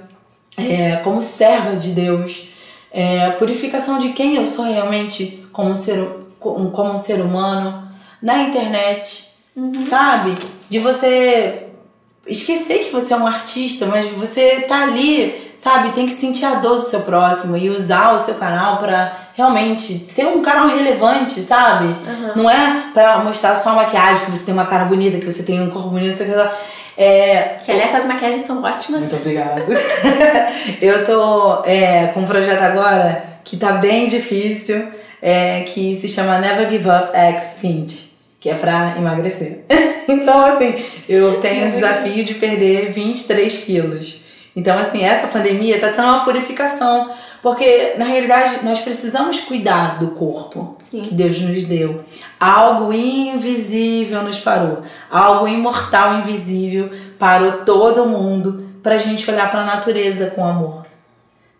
é, 0.56 0.96
como 0.98 1.20
serva 1.20 1.74
de 1.74 1.90
Deus. 1.90 2.50
É, 2.92 3.30
purificação 3.30 3.98
de 3.98 4.10
quem 4.10 4.36
eu 4.36 4.46
sou 4.46 4.66
realmente 4.66 5.44
como 5.52 5.74
ser, 5.74 6.08
como 6.38 6.96
ser 6.96 7.20
humano 7.20 7.90
na 8.22 8.38
internet, 8.44 9.30
uhum. 9.56 9.82
sabe? 9.82 10.38
De 10.70 10.78
você 10.78 11.67
esquecer 12.28 12.84
que 12.84 12.92
você 12.92 13.14
é 13.14 13.16
um 13.16 13.26
artista, 13.26 13.86
mas 13.86 14.06
você 14.12 14.64
tá 14.68 14.82
ali, 14.82 15.52
sabe, 15.56 15.92
tem 15.92 16.06
que 16.06 16.12
sentir 16.12 16.44
a 16.44 16.56
dor 16.56 16.76
do 16.76 16.82
seu 16.82 17.00
próximo 17.00 17.56
e 17.56 17.70
usar 17.70 18.12
o 18.12 18.18
seu 18.18 18.34
canal 18.34 18.76
para 18.76 19.16
realmente 19.34 19.98
ser 19.98 20.26
um 20.26 20.42
canal 20.42 20.68
relevante, 20.68 21.40
sabe? 21.40 21.86
Uhum. 21.86 22.32
Não 22.36 22.50
é 22.50 22.90
para 22.92 23.18
mostrar 23.18 23.56
só 23.56 23.70
a 23.70 23.74
maquiagem, 23.74 24.26
que 24.26 24.30
você 24.30 24.44
tem 24.44 24.54
uma 24.54 24.66
cara 24.66 24.84
bonita, 24.84 25.18
que 25.18 25.30
você 25.30 25.42
tem 25.42 25.60
um 25.60 25.70
corpo 25.70 25.88
bonito, 25.88 26.16
sei 26.16 26.28
lá. 26.28 26.52
É, 26.96 27.56
que 27.64 27.70
aliás, 27.70 27.94
essas 27.94 28.06
maquiagens 28.06 28.42
são 28.42 28.62
ótimas. 28.62 29.04
Muito 29.04 29.16
obrigada. 29.16 29.64
eu 30.82 31.04
tô 31.04 31.62
é, 31.64 32.08
com 32.08 32.20
um 32.20 32.26
projeto 32.26 32.60
agora 32.60 33.38
que 33.44 33.56
tá 33.56 33.72
bem 33.72 34.08
difícil, 34.08 34.88
é, 35.22 35.60
que 35.60 35.98
se 36.00 36.08
chama 36.08 36.38
Never 36.38 36.68
Give 36.68 36.88
Up 36.88 37.16
X 37.16 37.56
20, 37.62 38.07
que 38.40 38.48
é 38.48 38.54
pra 38.54 38.94
emagrecer. 38.96 39.64
então, 40.08 40.44
assim, 40.44 40.74
eu 41.08 41.40
tenho 41.40 41.68
o 41.68 41.70
desafio 41.70 42.24
de 42.24 42.34
perder 42.34 42.92
23 42.92 43.58
quilos. 43.58 44.24
Então, 44.54 44.76
assim, 44.78 45.02
essa 45.04 45.28
pandemia 45.28 45.78
tá 45.78 45.92
sendo 45.92 46.08
uma 46.08 46.24
purificação. 46.24 47.10
Porque, 47.40 47.94
na 47.96 48.04
realidade, 48.04 48.64
nós 48.64 48.80
precisamos 48.80 49.40
cuidar 49.40 49.98
do 49.98 50.08
corpo 50.08 50.76
Sim. 50.82 51.02
que 51.02 51.14
Deus 51.14 51.40
nos 51.40 51.62
deu. 51.64 52.04
Algo 52.40 52.92
invisível 52.92 54.22
nos 54.24 54.40
parou. 54.40 54.82
Algo 55.08 55.46
imortal, 55.46 56.18
invisível, 56.18 56.90
parou 57.16 57.64
todo 57.64 58.06
mundo 58.06 58.68
pra 58.82 58.96
gente 58.96 59.30
olhar 59.30 59.50
pra 59.50 59.64
natureza 59.64 60.26
com 60.30 60.44
amor. 60.44 60.87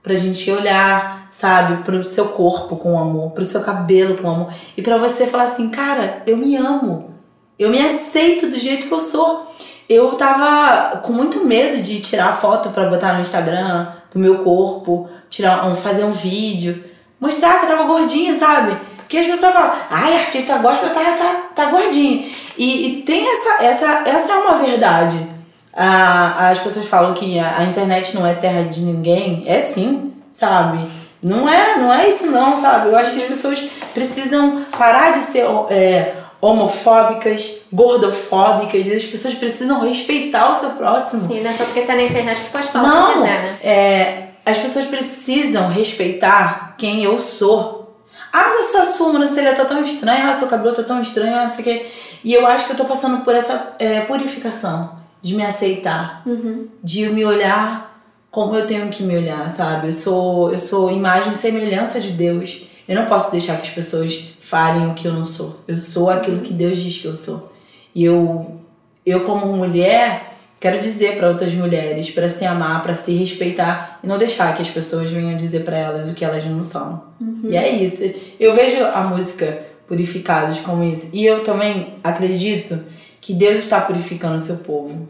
Pra 0.09 0.17
gente 0.17 0.51
olhar, 0.51 1.27
sabe, 1.29 1.83
pro 1.83 2.03
seu 2.03 2.29
corpo 2.29 2.77
com 2.77 2.99
amor, 2.99 3.33
pro 3.33 3.45
seu 3.45 3.61
cabelo 3.61 4.17
com 4.17 4.31
amor. 4.31 4.55
E 4.75 4.81
pra 4.81 4.97
você 4.97 5.27
falar 5.27 5.45
assim, 5.45 5.69
cara, 5.69 6.23
eu 6.27 6.35
me 6.35 6.57
amo. 6.57 7.13
Eu 7.59 7.69
me 7.69 7.79
aceito 7.79 8.49
do 8.49 8.59
jeito 8.59 8.87
que 8.87 8.95
eu 8.95 9.01
sou. 9.01 9.47
Eu 9.87 10.13
tava 10.13 10.97
com 11.01 11.13
muito 11.13 11.45
medo 11.45 11.83
de 11.83 12.01
tirar 12.01 12.41
foto 12.41 12.71
pra 12.71 12.89
botar 12.89 13.13
no 13.13 13.21
Instagram 13.21 13.89
do 14.11 14.19
meu 14.19 14.39
corpo, 14.39 15.11
tirar 15.29 15.67
um, 15.67 15.75
fazer 15.75 16.05
um 16.05 16.11
vídeo, 16.11 16.83
mostrar 17.21 17.61
que 17.61 17.67
eu 17.67 17.69
tava 17.69 17.85
gordinha, 17.85 18.35
sabe? 18.35 18.79
Porque 18.97 19.19
as 19.19 19.27
pessoas 19.27 19.53
falam, 19.53 19.73
ai, 19.91 20.17
artista 20.21 20.57
gosta, 20.57 20.89
tá, 20.89 21.01
tá, 21.03 21.43
tá 21.55 21.65
gordinha. 21.67 22.31
E, 22.57 22.87
e, 22.87 23.03
tem 23.03 23.31
essa, 23.31 23.63
essa, 23.63 24.03
essa 24.09 24.33
é 24.33 24.37
uma 24.37 24.57
verdade. 24.57 25.38
Ah, 25.81 26.49
as 26.49 26.59
pessoas 26.59 26.87
falam 26.87 27.15
que 27.15 27.39
a, 27.39 27.59
a, 27.59 27.63
internet 27.63 28.13
não 28.17 28.27
é 28.27 28.35
terra 28.35 28.65
de 28.65 28.81
ninguém. 28.81 29.45
É 29.47 29.61
sim, 29.61 30.13
sabe? 30.33 30.85
Não 31.23 31.49
é, 31.49 31.77
não 31.77 31.95
é 31.95 32.09
isso 32.09 32.33
não, 32.33 32.57
sabe? 32.57 32.89
Eu 32.89 32.97
acho 32.97 33.13
que 33.13 33.23
as 33.23 33.29
pessoas 33.29 33.61
precisam 33.95 34.65
parar 34.77 35.13
de 35.13 35.21
ser 35.21 35.47
é, 35.71 36.17
homofóbicas, 36.41 37.61
gordofóbicas, 37.73 38.89
as 38.89 39.05
pessoas 39.05 39.35
precisam 39.35 39.81
respeitar 39.87 40.51
o 40.51 40.55
seu 40.55 40.71
próximo. 40.71 41.23
Sim, 41.23 41.43
não 41.43 41.51
é 41.51 41.53
só 41.53 41.65
porque 41.65 41.83
tá 41.83 41.95
na 41.95 42.03
internet 42.03 42.41
que 42.41 42.51
pode 42.51 42.67
falar 42.67 43.05
o 43.05 43.07
que 43.07 43.13
quiser, 43.15 43.43
né? 43.43 43.57
É, 43.63 44.23
as 44.45 44.59
pessoas 44.59 44.85
precisam 44.85 45.69
respeitar 45.69 46.75
quem 46.77 47.05
eu 47.05 47.21
sou. 47.21 48.03
Ah, 48.33 48.49
mas 48.49 48.67
a 48.67 48.71
sua 48.71 48.85
sobrancelha 48.85 49.55
tá 49.55 49.65
tão 49.65 49.81
estranha, 49.81 50.29
ah, 50.29 50.35
seu 50.35 50.49
cabelo 50.49 50.75
tá 50.75 50.83
tão 50.83 51.01
estranho, 51.01 51.37
ah, 51.37 51.45
não 51.45 51.51
sei 51.51 51.61
o 51.61 51.65
quê. 51.65 51.87
E 52.25 52.35
eu 52.35 52.49
acho 52.49 52.67
que 52.67 52.73
eu 52.73 52.77
tô 52.77 52.85
passando 52.85 53.25
por 53.25 53.33
essa 53.33 53.75
é, 53.79 54.01
purificação 54.01 54.99
de 55.21 55.35
me 55.35 55.43
aceitar, 55.43 56.23
uhum. 56.27 56.69
de 56.83 57.09
me 57.09 57.25
olhar 57.25 57.89
como 58.31 58.55
eu 58.55 58.67
tenho 58.67 58.89
que 58.91 59.03
me 59.03 59.17
olhar, 59.17 59.49
sabe? 59.51 59.89
Eu 59.89 59.93
sou, 59.93 60.53
eu 60.53 60.59
sou 60.59 60.91
imagem 60.91 61.33
e 61.33 61.35
semelhança 61.35 62.01
de 62.01 62.13
Deus. 62.13 62.67
Eu 62.87 62.95
não 62.95 63.07
posso 63.07 63.33
deixar 63.33 63.57
que 63.57 63.69
as 63.69 63.75
pessoas 63.75 64.35
falem 64.41 64.87
o 64.87 64.95
que 64.95 65.09
eu 65.09 65.13
não 65.13 65.25
sou. 65.25 65.61
Eu 65.67 65.79
sou 65.79 66.11
aquilo 66.11 66.41
que 66.41 66.53
Deus 66.53 66.79
diz 66.79 66.99
que 66.99 67.07
eu 67.07 67.17
sou. 67.17 67.53
E 67.95 68.05
eu, 68.05 68.61
eu 69.05 69.25
como 69.25 69.47
mulher, 69.57 70.35
quero 70.61 70.79
dizer 70.79 71.17
para 71.17 71.29
outras 71.29 71.53
mulheres 71.55 72.11
para 72.11 72.29
se 72.29 72.45
amar, 72.45 72.83
para 72.83 72.95
se 72.95 73.15
respeitar 73.15 73.99
e 74.05 74.07
não 74.07 74.19
deixar 74.19 74.55
que 74.55 74.63
as 74.63 74.71
pessoas 74.71 75.11
venham 75.11 75.37
dizer 75.37 75.65
para 75.65 75.77
elas 75.77 76.11
o 76.11 76.15
que 76.15 76.25
elas 76.25 76.45
não 76.45 76.63
são. 76.63 77.05
Uhum. 77.21 77.49
E 77.49 77.57
é 77.57 77.69
isso. 77.69 78.05
Eu 78.39 78.55
vejo 78.55 78.85
a 78.85 79.03
música 79.03 79.67
Purificados 79.89 80.61
como 80.61 80.85
isso. 80.85 81.09
E 81.15 81.25
eu 81.25 81.43
também 81.43 81.95
acredito 82.05 82.79
que 83.21 83.35
Deus 83.35 83.59
está 83.59 83.81
purificando 83.81 84.37
o 84.37 84.41
seu 84.41 84.59
povo, 84.59 85.09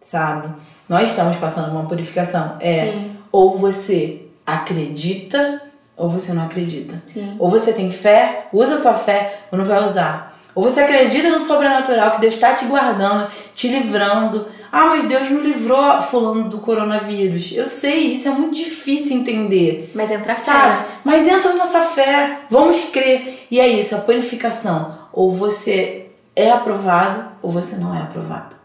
sabe? 0.00 0.54
Nós 0.88 1.10
estamos 1.10 1.36
passando 1.36 1.70
uma 1.72 1.86
purificação. 1.86 2.56
É, 2.60 2.92
Sim. 2.92 3.16
ou 3.30 3.56
você 3.58 4.22
acredita 4.46 5.62
ou 5.96 6.08
você 6.08 6.32
não 6.32 6.44
acredita. 6.44 7.00
Sim. 7.06 7.36
Ou 7.38 7.48
você 7.48 7.72
tem 7.72 7.90
fé, 7.92 8.40
usa 8.52 8.78
sua 8.78 8.94
fé, 8.94 9.40
ou 9.50 9.58
não 9.58 9.64
vai 9.64 9.84
usar. 9.84 10.32
Ou 10.54 10.62
você 10.62 10.80
acredita 10.80 11.30
no 11.30 11.40
sobrenatural, 11.40 12.10
que 12.10 12.20
Deus 12.20 12.34
está 12.34 12.52
te 12.54 12.66
guardando, 12.66 13.28
te 13.54 13.68
livrando. 13.68 14.46
Ah, 14.70 14.86
mas 14.86 15.04
Deus 15.04 15.30
me 15.30 15.40
livrou 15.40 16.00
fulano 16.02 16.48
do 16.48 16.58
coronavírus. 16.58 17.52
Eu 17.54 17.64
sei, 17.64 18.12
isso 18.12 18.28
é 18.28 18.32
muito 18.32 18.56
difícil 18.56 19.16
entender. 19.16 19.90
Mas 19.94 20.10
entra 20.10 20.34
Sabe? 20.34 20.84
fé. 20.84 20.92
Mas 21.04 21.26
entra 21.26 21.50
na 21.50 21.58
nossa 21.58 21.80
fé, 21.82 22.40
vamos 22.50 22.84
crer. 22.90 23.46
E 23.50 23.60
é 23.60 23.68
isso, 23.68 23.94
a 23.94 23.98
purificação. 23.98 24.98
Ou 25.12 25.30
você 25.30 26.01
é 26.34 26.50
aprovado, 26.50 27.32
ou 27.42 27.50
você 27.50 27.76
não 27.76 27.94
é 27.94 28.02
aprovado. 28.02 28.56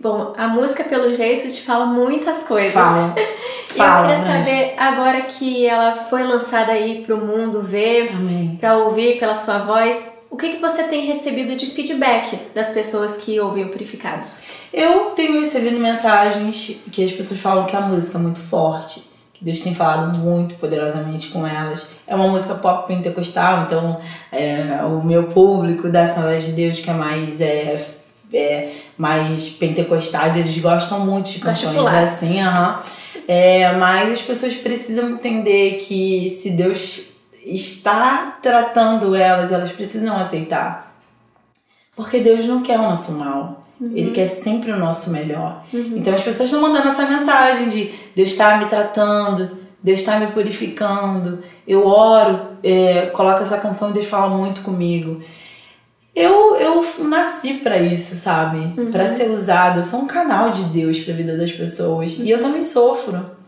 Bom, 0.00 0.32
a 0.36 0.46
música, 0.46 0.84
pelo 0.84 1.12
jeito, 1.14 1.50
te 1.50 1.60
fala 1.62 1.86
muitas 1.86 2.44
coisas. 2.44 2.72
Fala. 2.72 3.14
E 3.70 3.74
Fala, 3.74 4.10
eu 4.10 4.16
queria 4.16 4.24
né? 4.24 4.44
saber, 4.44 4.74
agora 4.78 5.22
que 5.22 5.66
ela 5.66 5.94
foi 5.94 6.22
lançada 6.22 6.72
aí 6.72 7.02
pro 7.04 7.18
mundo 7.18 7.62
ver, 7.62 8.10
pra 8.58 8.78
ouvir 8.78 9.18
pela 9.18 9.34
sua 9.34 9.58
voz, 9.58 10.10
o 10.30 10.36
que, 10.36 10.54
que 10.54 10.60
você 10.60 10.84
tem 10.84 11.06
recebido 11.06 11.54
de 11.54 11.66
feedback 11.66 12.38
das 12.54 12.70
pessoas 12.70 13.18
que 13.18 13.38
ouvem 13.38 13.64
o 13.64 13.68
Purificados? 13.68 14.44
Eu 14.72 15.10
tenho 15.10 15.40
recebido 15.40 15.78
mensagens 15.78 16.80
que 16.90 17.04
as 17.04 17.12
pessoas 17.12 17.40
falam 17.40 17.66
que 17.66 17.76
a 17.76 17.80
música 17.80 18.18
é 18.18 18.20
muito 18.20 18.40
forte, 18.40 19.07
que 19.38 19.44
Deus 19.44 19.60
tem 19.60 19.72
falado 19.72 20.18
muito 20.18 20.56
poderosamente 20.56 21.28
com 21.28 21.46
elas. 21.46 21.88
É 22.06 22.14
uma 22.14 22.26
música 22.26 22.56
pop 22.56 22.88
pentecostal, 22.88 23.62
então 23.62 24.00
é, 24.32 24.82
o 24.82 25.04
meu 25.04 25.28
público 25.28 25.88
da 25.88 26.02
Assembleia 26.02 26.40
de 26.40 26.52
Deus, 26.52 26.80
que 26.80 26.90
é 26.90 26.92
mais, 26.92 27.40
é, 27.40 27.76
é, 28.34 28.72
mais 28.96 29.50
pentecostais, 29.50 30.36
eles 30.36 30.58
gostam 30.58 31.06
muito 31.06 31.30
de 31.30 31.38
canções 31.38 31.76
Particular. 31.76 32.02
assim, 32.02 32.40
aham. 32.40 32.82
É, 33.28 33.72
mas 33.76 34.10
as 34.10 34.22
pessoas 34.22 34.56
precisam 34.56 35.10
entender 35.10 35.76
que 35.76 36.28
se 36.30 36.50
Deus 36.50 37.10
está 37.44 38.38
tratando 38.42 39.14
elas, 39.14 39.52
elas 39.52 39.70
precisam 39.70 40.16
aceitar. 40.16 40.96
Porque 41.94 42.20
Deus 42.20 42.44
não 42.46 42.62
quer 42.62 42.78
o 42.78 42.82
nosso 42.82 43.12
mal. 43.12 43.67
Ele 43.80 44.10
quer 44.10 44.26
sempre 44.26 44.72
o 44.72 44.78
nosso 44.78 45.10
melhor. 45.10 45.64
Então 45.72 46.14
as 46.14 46.22
pessoas 46.22 46.50
estão 46.50 46.60
mandando 46.60 46.88
essa 46.88 47.06
mensagem 47.06 47.68
de 47.68 47.90
Deus 48.14 48.30
está 48.30 48.56
me 48.58 48.66
tratando, 48.66 49.50
Deus 49.82 50.00
está 50.00 50.18
me 50.18 50.28
purificando. 50.28 51.38
Eu 51.66 51.86
oro, 51.86 52.40
é, 52.62 53.06
coloco 53.06 53.42
essa 53.42 53.58
canção 53.58 53.90
e 53.90 53.92
Deus 53.92 54.06
fala 54.06 54.28
muito 54.28 54.62
comigo. 54.62 55.22
Eu, 56.14 56.56
eu 56.56 56.84
nasci 57.04 57.54
para 57.54 57.78
isso, 57.78 58.16
sabe? 58.16 58.74
Para 58.90 59.06
ser 59.06 59.30
usado. 59.30 59.78
Eu 59.78 59.84
sou 59.84 60.00
um 60.00 60.06
canal 60.08 60.50
de 60.50 60.64
Deus 60.64 60.98
para 60.98 61.14
a 61.14 61.16
vida 61.16 61.36
das 61.36 61.52
pessoas. 61.52 62.18
E 62.18 62.28
eu 62.28 62.40
também 62.40 62.60
sofro. 62.60 63.38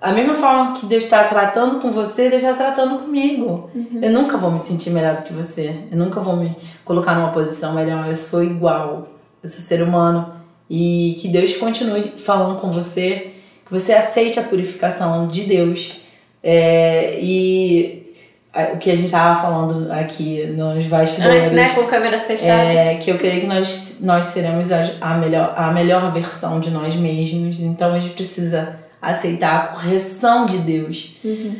A 0.00 0.12
mesma 0.12 0.34
forma 0.34 0.72
que 0.72 0.86
Deus 0.86 1.04
está 1.04 1.24
tratando 1.24 1.80
com 1.80 1.90
você, 1.90 2.28
Deus 2.28 2.42
está 2.42 2.54
tratando 2.54 3.00
comigo. 3.00 3.70
Eu 4.00 4.10
nunca 4.12 4.36
vou 4.36 4.50
me 4.52 4.58
sentir 4.58 4.90
melhor 4.90 5.16
do 5.16 5.22
que 5.22 5.32
você. 5.32 5.84
Eu 5.90 5.96
nunca 5.96 6.20
vou 6.20 6.36
me 6.36 6.56
colocar 6.84 7.14
numa 7.14 7.32
posição 7.32 7.74
melhor. 7.74 8.08
Eu 8.08 8.16
sou 8.16 8.42
igual. 8.42 9.08
Eu 9.42 9.48
sou 9.48 9.60
ser 9.60 9.82
humano. 9.82 10.34
E 10.70 11.16
que 11.20 11.28
Deus 11.28 11.56
continue 11.56 12.12
falando 12.16 12.60
com 12.60 12.70
você. 12.70 13.32
Que 13.66 13.72
você 13.72 13.92
aceite 13.92 14.38
a 14.38 14.42
purificação 14.42 15.26
de 15.26 15.42
Deus. 15.42 16.02
É, 16.42 17.18
e 17.20 18.14
a- 18.52 18.72
o 18.74 18.78
que 18.78 18.90
a 18.90 18.94
gente 18.94 19.06
estava 19.06 19.40
falando 19.40 19.90
aqui 19.92 20.44
nos 20.46 20.84
bastidores. 20.86 21.36
Antes, 21.46 21.52
né, 21.52 21.68
com 21.74 21.84
câmeras 21.86 22.24
fechadas. 22.26 22.76
É, 22.76 22.94
que 22.96 23.10
eu 23.10 23.18
creio 23.18 23.40
que 23.42 23.46
nós, 23.46 23.98
nós 24.00 24.26
seremos 24.26 24.70
a, 24.72 24.82
a, 25.00 25.14
melhor, 25.18 25.54
a 25.56 25.70
melhor 25.72 26.12
versão 26.12 26.60
de 26.60 26.70
nós 26.70 26.94
mesmos. 26.96 27.60
Então 27.60 27.94
a 27.94 28.00
gente 28.00 28.14
precisa 28.14 28.76
aceitar 29.00 29.56
a 29.56 29.66
correção 29.68 30.46
de 30.46 30.58
Deus. 30.58 31.16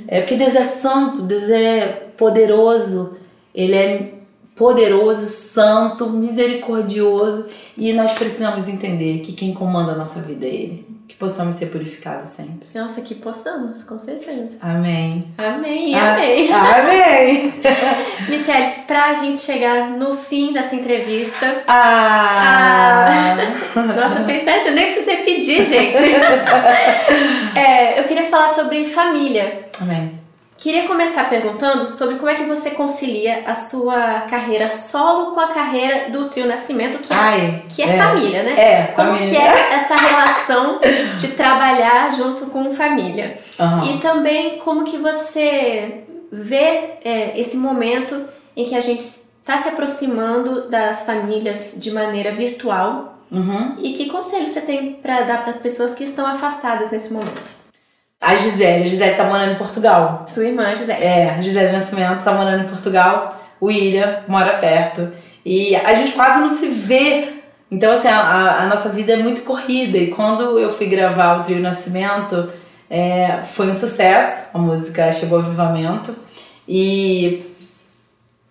É 0.09 0.21
porque 0.21 0.37
Deus 0.37 0.55
é 0.55 0.65
santo, 0.65 1.23
Deus 1.23 1.51
é 1.51 2.07
poderoso, 2.17 3.17
Ele 3.55 3.75
é 3.75 4.11
poderoso, 4.55 5.27
santo, 5.27 6.09
misericordioso 6.11 7.49
e 7.77 7.93
nós 7.93 8.13
precisamos 8.13 8.69
entender 8.69 9.21
que 9.21 9.33
quem 9.33 9.53
comanda 9.55 9.93
a 9.93 9.97
nossa 9.97 10.21
vida 10.21 10.47
é 10.47 10.51
Ele. 10.51 10.93
Que 11.09 11.17
possamos 11.17 11.57
ser 11.57 11.67
purificados 11.67 12.27
sempre. 12.27 12.67
Nossa, 12.75 13.03
que 13.03 13.15
possamos, 13.15 13.85
com 13.85 13.99
certeza. 13.99 14.57
Amém. 14.63 15.25
Amém, 15.37 15.95
Ah, 15.95 16.13
amém. 16.15 16.51
Amém. 16.53 17.53
Michelle, 18.31 18.73
pra 18.87 19.15
gente 19.17 19.39
chegar 19.41 19.91
no 19.91 20.17
fim 20.17 20.55
dessa 20.55 20.75
entrevista. 20.75 21.65
Ah. 21.67 23.37
Nossa, 23.95 24.25
fez 24.25 24.43
sete, 24.45 24.69
eu 24.69 24.75
nem 24.75 24.87
precisei 24.87 25.17
pedir, 25.19 25.65
gente. 25.67 25.99
É, 27.59 28.01
eu 28.01 28.05
queria 28.05 28.27
falar 28.27 28.49
sobre 28.49 28.87
família. 28.89 29.67
Amém. 29.81 30.22
Queria 30.63 30.87
começar 30.87 31.29
perguntando 31.29 31.89
sobre 31.89 32.15
como 32.15 32.31
é 32.31 32.37
que 32.37 32.45
você 32.45 32.71
concilia 32.71 33.43
a 33.47 33.57
sua 33.57 34.21
carreira 34.31 34.71
solo 34.71 35.33
com 35.33 35.41
a 35.41 35.49
carreira 35.49 36.09
do 36.11 36.29
Trio 36.29 36.47
Nascimento, 36.47 36.99
que 36.99 37.13
é, 37.13 37.17
Ai, 37.17 37.65
que 37.69 37.83
é, 37.83 37.89
é. 37.89 37.99
família, 37.99 38.43
né? 38.45 38.55
É, 38.57 38.83
Como 38.95 39.09
família. 39.13 39.29
que 39.29 39.37
é 39.37 39.75
essa 39.75 39.97
relação 39.97 40.79
de 41.19 41.29
trabalhar 41.33 42.13
junto 42.13 42.47
com 42.47 42.73
família? 42.77 43.39
Aham. 43.59 43.85
E 43.87 43.99
também 43.99 44.59
como 44.59 44.85
que 44.85 44.99
você 44.99 46.05
vê 46.31 46.91
é, 47.05 47.33
esse 47.41 47.57
momento 47.57 48.25
em 48.57 48.65
que 48.65 48.77
a 48.77 48.81
gente 48.81 49.01
está 49.01 49.59
se 49.59 49.69
aproximando 49.69 50.69
das 50.71 51.05
famílias 51.05 51.75
de 51.79 51.91
maneira 51.91 52.31
virtual 52.33 53.09
Uhum. 53.33 53.77
e 53.79 53.95
que 53.95 54.11
conselho 54.11 54.47
você 54.47 54.61
tem 54.61 54.93
para 54.93 55.23
dar 55.23 55.39
para 55.41 55.49
as 55.51 55.57
pessoas 55.57 55.95
que 55.95 56.05
estão 56.05 56.25
afastadas 56.27 56.91
nesse 56.91 57.13
momento? 57.13 57.62
A 58.23 58.37
Gisele, 58.37 58.85
a 58.85 58.87
Gisele 58.87 59.17
tá 59.17 59.25
morando 59.25 59.53
em 59.53 59.57
Portugal. 59.57 60.25
Sua 60.29 60.45
irmã, 60.45 60.71
Gisele. 60.77 60.93
É, 61.03 61.31
a 61.31 61.43
Gisele 61.43 61.73
Nascimento 61.73 62.23
tá 62.23 62.33
morando 62.33 62.65
em 62.65 62.69
Portugal. 62.69 63.41
O 63.61 63.67
William 63.67 64.21
mora 64.29 64.53
perto. 64.59 65.13
E 65.45 65.75
a 65.77 65.93
gente 65.95 66.13
quase 66.13 66.39
não 66.41 66.49
se 66.49 66.69
vê. 66.69 67.35
Então, 67.71 67.93
assim, 67.93 68.09
a, 68.09 68.63
a- 68.63 68.67
nossa 68.67 68.89
vida 68.91 69.13
é 69.15 69.17
muito 69.17 69.43
corrida. 69.43 69.99
E 69.99 70.09
quando 70.13 70.59
eu 70.59 70.71
fui 70.71 70.87
gravar 70.87 71.41
o 71.41 71.43
Trio 71.43 71.61
Nascimento, 71.61 72.49
é, 72.89 73.41
foi 73.45 73.69
um 73.69 73.75
sucesso. 73.75 74.51
A 74.55 74.59
música 74.59 75.11
chegou 75.11 75.39
ao 75.39 75.45
vivamento. 75.45 76.15
E 76.69 77.51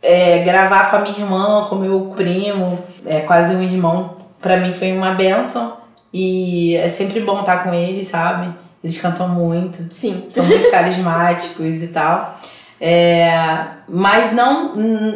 é, 0.01 0.39
gravar 0.39 0.89
com 0.89 0.97
a 0.97 0.99
minha 0.99 1.17
irmã, 1.17 1.65
com 1.69 1.75
o 1.75 1.79
meu 1.79 2.13
primo, 2.15 2.79
é 3.05 3.21
quase 3.21 3.55
um 3.55 3.61
irmão, 3.63 4.17
pra 4.41 4.57
mim 4.57 4.73
foi 4.73 4.91
uma 4.91 5.13
benção. 5.13 5.77
E 6.13 6.75
é 6.75 6.89
sempre 6.89 7.21
bom 7.21 7.39
estar 7.39 7.63
com 7.63 7.73
eles, 7.73 8.07
sabe? 8.07 8.53
Eles 8.83 8.99
cantam 8.99 9.29
muito 9.29 9.93
Sim. 9.93 10.25
são 10.29 10.43
muito 10.43 10.69
carismáticos 10.71 11.83
e 11.83 11.87
tal. 11.87 12.39
É, 12.79 13.63
mas 13.87 14.31
não, 14.31 14.75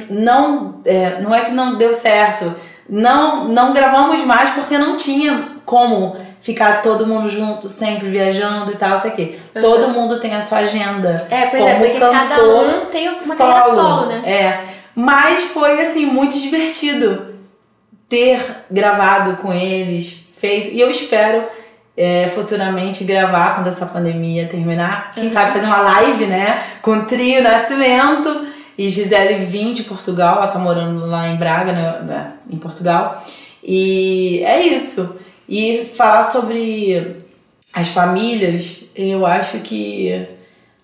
não, 0.10 0.82
é, 0.86 1.20
não 1.20 1.34
é 1.34 1.42
que 1.42 1.52
não 1.52 1.78
deu 1.78 1.94
certo. 1.94 2.54
Não, 2.88 3.48
não 3.48 3.74
gravamos 3.74 4.24
mais 4.24 4.52
porque 4.52 4.78
não 4.78 4.96
tinha 4.96 5.56
como 5.66 6.16
ficar 6.42 6.84
todo 6.84 7.08
mundo 7.08 7.28
junto, 7.28 7.68
sempre 7.68 8.08
viajando 8.08 8.72
e 8.72 8.76
tal, 8.76 9.02
sei 9.02 9.10
o 9.10 9.16
quê. 9.16 9.40
Uhum. 9.56 9.62
Todo 9.62 9.88
mundo 9.90 10.20
tem 10.20 10.36
a 10.36 10.44
sua 10.44 10.60
agenda. 10.60 11.28
É, 11.32 11.48
pois 11.48 11.64
é, 11.64 11.74
Como 11.74 11.86
porque 11.86 12.00
cada 12.00 12.44
um 12.44 12.86
tem 12.86 13.10
uma 13.10 13.36
carreira 13.36 13.70
solo, 13.72 14.06
né? 14.06 14.22
É. 14.24 14.64
Mas 14.94 15.46
foi 15.46 15.82
assim, 15.82 16.06
muito 16.06 16.40
divertido 16.40 17.34
ter 18.08 18.40
gravado 18.70 19.38
com 19.38 19.52
eles, 19.52 20.30
feito. 20.38 20.70
E 20.70 20.80
eu 20.80 20.92
espero 20.92 21.46
é, 21.98 22.28
futuramente 22.30 23.04
gravar 23.04 23.56
quando 23.56 23.68
essa 23.68 23.86
pandemia 23.86 24.48
terminar. 24.48 25.12
Quem 25.14 25.24
Uhum. 25.26 25.30
sabe 25.30 25.54
fazer 25.54 25.66
uma 25.68 25.82
live, 25.82 26.26
né? 26.26 26.64
Com 26.82 26.92
o 26.92 27.06
trio 27.06 27.42
Nascimento. 27.42 28.48
E 28.78 28.90
Gisele 28.90 29.46
vim 29.46 29.72
de 29.72 29.84
Portugal, 29.84 30.36
ela 30.38 30.48
tá 30.48 30.60
morando 30.60 31.06
lá 31.06 31.30
em 31.30 31.38
Braga, 31.38 31.72
né, 31.72 32.00
né, 32.02 32.34
em 32.50 32.58
Portugal. 32.58 33.24
E 33.64 34.42
é 34.44 34.60
isso. 34.68 35.16
E 35.48 35.86
falar 35.96 36.26
sobre 36.26 37.24
as 37.74 37.88
famílias, 37.88 38.90
eu 38.94 39.26
acho 39.26 39.60
que 39.60 40.28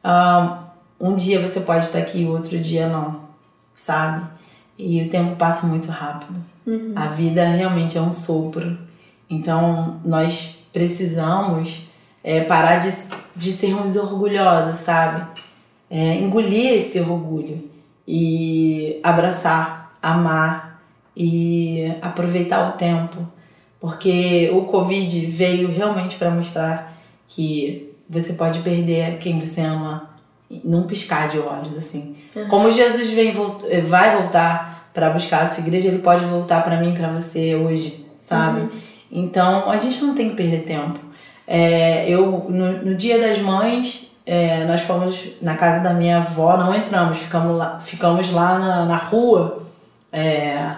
ah, 0.02 0.60
um 0.98 1.16
dia 1.16 1.46
você 1.46 1.60
pode 1.60 1.84
estar 1.86 2.00
aqui, 2.00 2.24
outro 2.26 2.58
dia 2.58 2.88
não, 2.88 3.20
sabe? 3.76 4.26
E 4.78 5.02
o 5.02 5.10
tempo 5.10 5.36
passa 5.36 5.68
muito 5.68 5.92
rápido. 5.92 6.40
Uhum. 6.66 6.94
A 6.96 7.08
vida 7.08 7.44
realmente 7.44 7.98
é 7.98 8.02
um 8.02 8.12
sopro. 8.12 8.78
Então 9.30 10.00
nós 10.06 10.61
precisamos 10.72 11.88
é, 12.24 12.42
parar 12.42 12.78
de, 12.78 12.94
de 13.36 13.52
sermos 13.52 13.96
orgulhosos, 13.96 14.80
sabe? 14.80 15.40
É, 15.90 16.16
engolir 16.16 16.74
esse 16.74 17.00
orgulho 17.00 17.70
e 18.08 19.00
abraçar, 19.04 19.98
amar 20.02 20.82
e 21.16 21.94
aproveitar 22.02 22.70
o 22.70 22.78
tempo. 22.78 23.28
Porque 23.80 24.50
o 24.54 24.66
Covid 24.66 25.26
veio 25.26 25.72
realmente 25.72 26.16
para 26.16 26.30
mostrar 26.30 26.94
que 27.28 27.92
você 28.10 28.34
pode 28.34 28.60
perder 28.60 29.18
quem 29.18 29.40
você 29.40 29.62
ama 29.62 30.12
num 30.64 30.84
piscar 30.84 31.30
de 31.30 31.40
olhos, 31.40 31.78
assim. 31.78 32.16
Uhum. 32.36 32.48
Como 32.48 32.72
Jesus 32.72 33.10
vem, 33.12 33.34
eh, 33.70 33.82
vai 33.82 34.18
voltar 34.18 34.90
para 34.94 35.10
buscar 35.10 35.44
a 35.44 35.48
sua 35.48 35.64
igreja, 35.64 35.88
ele 35.88 36.00
pode 36.00 36.26
voltar 36.26 36.62
para 36.64 36.80
mim, 36.80 36.94
para 36.94 37.10
você 37.10 37.56
hoje, 37.56 38.06
sabe? 38.20 38.62
Uhum. 38.62 38.70
Então 39.12 39.70
a 39.70 39.78
gente 39.78 40.04
não 40.04 40.16
tem 40.16 40.30
que 40.30 40.36
perder 40.36 40.64
tempo. 40.64 41.00
É, 41.46 42.10
eu 42.10 42.46
no, 42.50 42.86
no 42.86 42.96
dia 42.96 43.20
das 43.20 43.40
mães 43.40 44.12
é, 44.26 44.64
nós 44.66 44.82
fomos 44.82 45.32
na 45.42 45.56
casa 45.56 45.82
da 45.82 45.94
minha 45.94 46.18
avó, 46.18 46.56
não 46.56 46.74
entramos, 46.74 47.18
ficamos 47.18 47.58
lá, 47.58 47.80
ficamos 47.80 48.32
lá 48.32 48.58
na, 48.58 48.86
na 48.86 48.96
rua 48.96 49.64
é, 50.12 50.76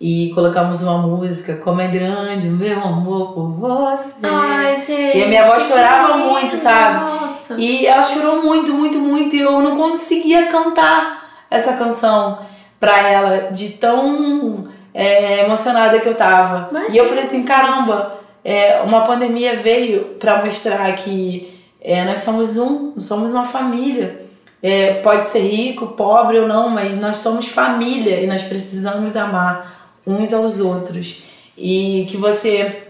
e 0.00 0.30
colocamos 0.34 0.82
uma 0.82 0.98
música, 0.98 1.54
como 1.56 1.80
é 1.80 1.86
grande 1.86 2.48
meu 2.48 2.80
amor 2.82 3.32
por 3.32 3.52
você. 3.52 4.18
Ai, 4.24 4.76
gente. 4.80 5.16
E 5.16 5.22
a 5.22 5.28
minha 5.28 5.42
avó 5.44 5.60
chorava 5.60 6.16
lindo, 6.16 6.28
muito, 6.28 6.56
sabe? 6.56 7.04
Nossa. 7.04 7.54
E 7.56 7.86
ela 7.86 8.02
chorou 8.02 8.42
muito, 8.42 8.74
muito, 8.74 8.98
muito. 8.98 9.36
E 9.36 9.40
eu 9.40 9.60
não 9.62 9.76
conseguia 9.76 10.46
cantar 10.46 11.44
essa 11.48 11.74
canção 11.74 12.40
pra 12.80 12.98
ela, 12.98 13.52
de 13.52 13.74
tão 13.74 14.71
é, 14.94 15.44
emocionada 15.44 16.00
que 16.00 16.08
eu 16.08 16.14
tava. 16.14 16.68
Imagina. 16.70 16.94
E 16.94 16.98
eu 16.98 17.06
falei 17.06 17.24
assim: 17.24 17.42
caramba, 17.44 18.18
é, 18.44 18.80
uma 18.82 19.02
pandemia 19.02 19.56
veio 19.56 20.16
pra 20.18 20.44
mostrar 20.44 20.92
que 20.94 21.60
é, 21.80 22.04
nós 22.04 22.20
somos 22.20 22.56
um, 22.56 22.98
somos 22.98 23.32
uma 23.32 23.44
família. 23.44 24.22
É, 24.62 24.94
pode 24.94 25.26
ser 25.26 25.40
rico, 25.40 25.88
pobre 25.88 26.38
ou 26.38 26.46
não, 26.46 26.70
mas 26.70 26.96
nós 26.96 27.16
somos 27.16 27.48
família 27.48 28.20
e 28.20 28.26
nós 28.28 28.42
precisamos 28.44 29.16
amar 29.16 29.92
uns 30.06 30.32
aos 30.32 30.60
outros. 30.60 31.22
E 31.58 32.06
que 32.08 32.16
você 32.16 32.84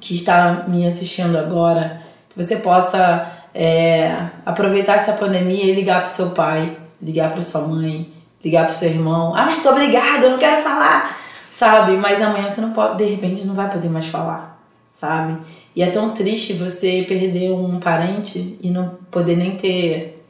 que 0.00 0.14
está 0.14 0.64
me 0.68 0.86
assistindo 0.86 1.36
agora, 1.36 2.02
que 2.30 2.42
você 2.42 2.56
possa 2.56 3.30
é, 3.54 4.14
aproveitar 4.46 4.96
essa 4.96 5.12
pandemia 5.12 5.64
e 5.64 5.74
ligar 5.74 6.02
pro 6.02 6.10
seu 6.10 6.30
pai, 6.30 6.76
ligar 7.00 7.32
pra 7.32 7.42
sua 7.42 7.62
mãe, 7.62 8.12
ligar 8.44 8.66
pro 8.66 8.74
seu 8.74 8.88
irmão. 8.88 9.34
Ah, 9.34 9.44
mas 9.44 9.62
tô 9.62 9.70
obrigada, 9.70 10.26
eu 10.26 10.30
não 10.30 10.38
quero 10.38 10.62
falar, 10.62 11.17
sabe? 11.50 11.96
Mas 11.96 12.20
amanhã 12.22 12.48
você 12.48 12.60
não 12.60 12.72
pode, 12.72 12.98
de 12.98 13.04
repente, 13.04 13.46
não 13.46 13.54
vai 13.54 13.70
poder 13.70 13.88
mais 13.88 14.06
falar, 14.06 14.60
sabe? 14.90 15.38
E 15.74 15.82
é 15.82 15.90
tão 15.90 16.10
triste 16.10 16.52
você 16.54 17.04
perder 17.06 17.52
um 17.52 17.78
parente 17.78 18.58
e 18.62 18.70
não 18.70 18.98
poder 19.10 19.36
nem 19.36 19.56
ter 19.56 20.24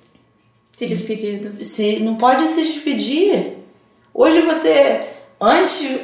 Se 0.76 0.86
despedido. 0.86 1.64
se 1.64 2.00
não 2.00 2.16
pode 2.16 2.46
se 2.46 2.62
despedir. 2.62 3.58
Hoje 4.12 4.40
você 4.40 5.06
antes 5.40 6.00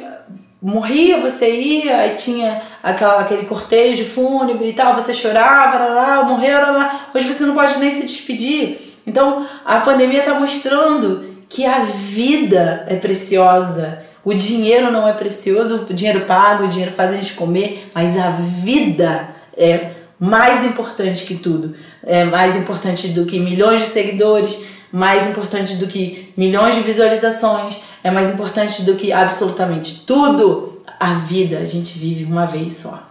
morria, 0.61 1.19
você 1.19 1.47
ia 1.51 2.07
e 2.07 2.15
tinha 2.15 2.61
aquela, 2.81 3.19
aquele 3.19 3.45
cortejo 3.45 4.03
fúnebre 4.03 4.69
e 4.69 4.73
tal, 4.73 4.95
você 4.95 5.13
chorava, 5.13 5.77
lá, 5.77 5.93
lá, 5.93 6.23
morreu, 6.23 6.59
lá, 6.59 6.71
lá. 6.71 7.09
hoje 7.13 7.31
você 7.31 7.45
não 7.45 7.53
pode 7.53 7.77
nem 7.77 7.91
se 7.91 8.01
despedir. 8.03 8.79
Então 9.05 9.47
a 9.63 9.81
pandemia 9.81 10.19
está 10.19 10.33
mostrando 10.33 11.35
que 11.47 11.65
a 11.65 11.79
vida 11.81 12.85
é 12.89 12.95
preciosa. 12.95 13.99
O 14.25 14.33
dinheiro 14.33 14.91
não 14.91 15.07
é 15.07 15.13
precioso, 15.13 15.85
o 15.87 15.93
dinheiro 15.93 16.21
paga, 16.21 16.65
o 16.65 16.67
dinheiro 16.67 16.91
faz 16.91 17.13
a 17.13 17.15
gente 17.15 17.33
comer, 17.35 17.91
mas 17.93 18.17
a 18.17 18.31
vida 18.31 19.29
é 19.55 19.91
mais 20.19 20.63
importante 20.65 21.25
que 21.25 21.35
tudo. 21.35 21.75
É 22.03 22.23
mais 22.23 22.55
importante 22.55 23.09
do 23.09 23.25
que 23.25 23.39
milhões 23.39 23.81
de 23.81 23.87
seguidores, 23.87 24.59
mais 24.91 25.27
importante 25.27 25.75
do 25.75 25.85
que 25.85 26.33
milhões 26.35 26.73
de 26.73 26.81
visualizações, 26.81 27.77
é 28.03 28.09
mais 28.09 28.33
importante 28.33 28.81
do 28.81 28.95
que 28.95 29.11
absolutamente 29.11 30.03
tudo. 30.05 30.81
A 30.99 31.15
vida 31.15 31.59
a 31.59 31.65
gente 31.65 31.99
vive 31.99 32.23
uma 32.23 32.45
vez 32.45 32.73
só. 32.73 33.07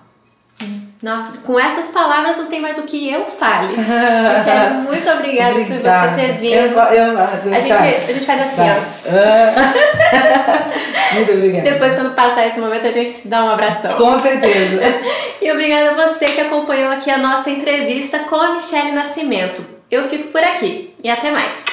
Nossa, 1.04 1.36
com 1.44 1.60
essas 1.60 1.88
palavras 1.88 2.38
não 2.38 2.46
tem 2.46 2.62
mais 2.62 2.78
o 2.78 2.84
que 2.84 3.12
eu 3.12 3.26
fale. 3.26 3.76
Michelle, 3.76 4.76
muito 4.88 5.06
obrigada, 5.10 5.56
por 5.56 5.66
você 5.66 6.14
ter 6.16 6.32
vindo. 6.38 6.54
Eu, 6.54 6.72
eu, 6.72 7.18
A 7.18 7.42
gente, 7.60 7.72
a 7.72 8.10
gente 8.10 8.24
faz 8.24 8.40
assim, 8.40 8.62
ó. 8.62 9.04
Muito 11.14 11.32
obrigada. 11.32 11.70
Depois, 11.70 11.94
quando 11.94 12.14
passar 12.14 12.46
esse 12.46 12.58
momento, 12.58 12.86
a 12.86 12.90
gente 12.90 13.28
dá 13.28 13.44
um 13.44 13.50
abração. 13.50 13.96
Com 13.96 14.18
certeza. 14.18 14.80
E 15.42 15.52
obrigada 15.52 15.90
a 15.90 16.08
você 16.08 16.24
que 16.24 16.40
acompanhou 16.40 16.90
aqui 16.90 17.10
a 17.10 17.18
nossa 17.18 17.50
entrevista 17.50 18.20
com 18.20 18.36
a 18.36 18.54
Michelle 18.54 18.92
Nascimento. 18.92 19.62
Eu 19.90 20.08
fico 20.08 20.28
por 20.28 20.42
aqui 20.42 20.94
e 21.04 21.10
até 21.10 21.30
mais. 21.30 21.66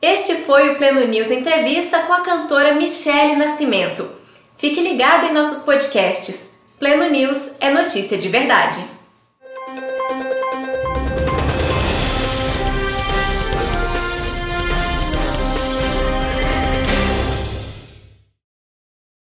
Este 0.00 0.36
foi 0.36 0.70
o 0.70 0.76
Pleno 0.76 1.06
News 1.06 1.30
Entrevista 1.30 1.98
com 1.98 2.14
a 2.14 2.22
cantora 2.22 2.72
Michelle 2.72 3.36
Nascimento. 3.36 4.10
Fique 4.56 4.80
ligado 4.80 5.26
em 5.26 5.32
nossos 5.34 5.62
podcasts. 5.62 6.49
Pleno 6.80 7.10
News 7.10 7.56
é 7.60 7.70
notícia 7.70 8.16
de 8.16 8.30
verdade. 8.30 8.82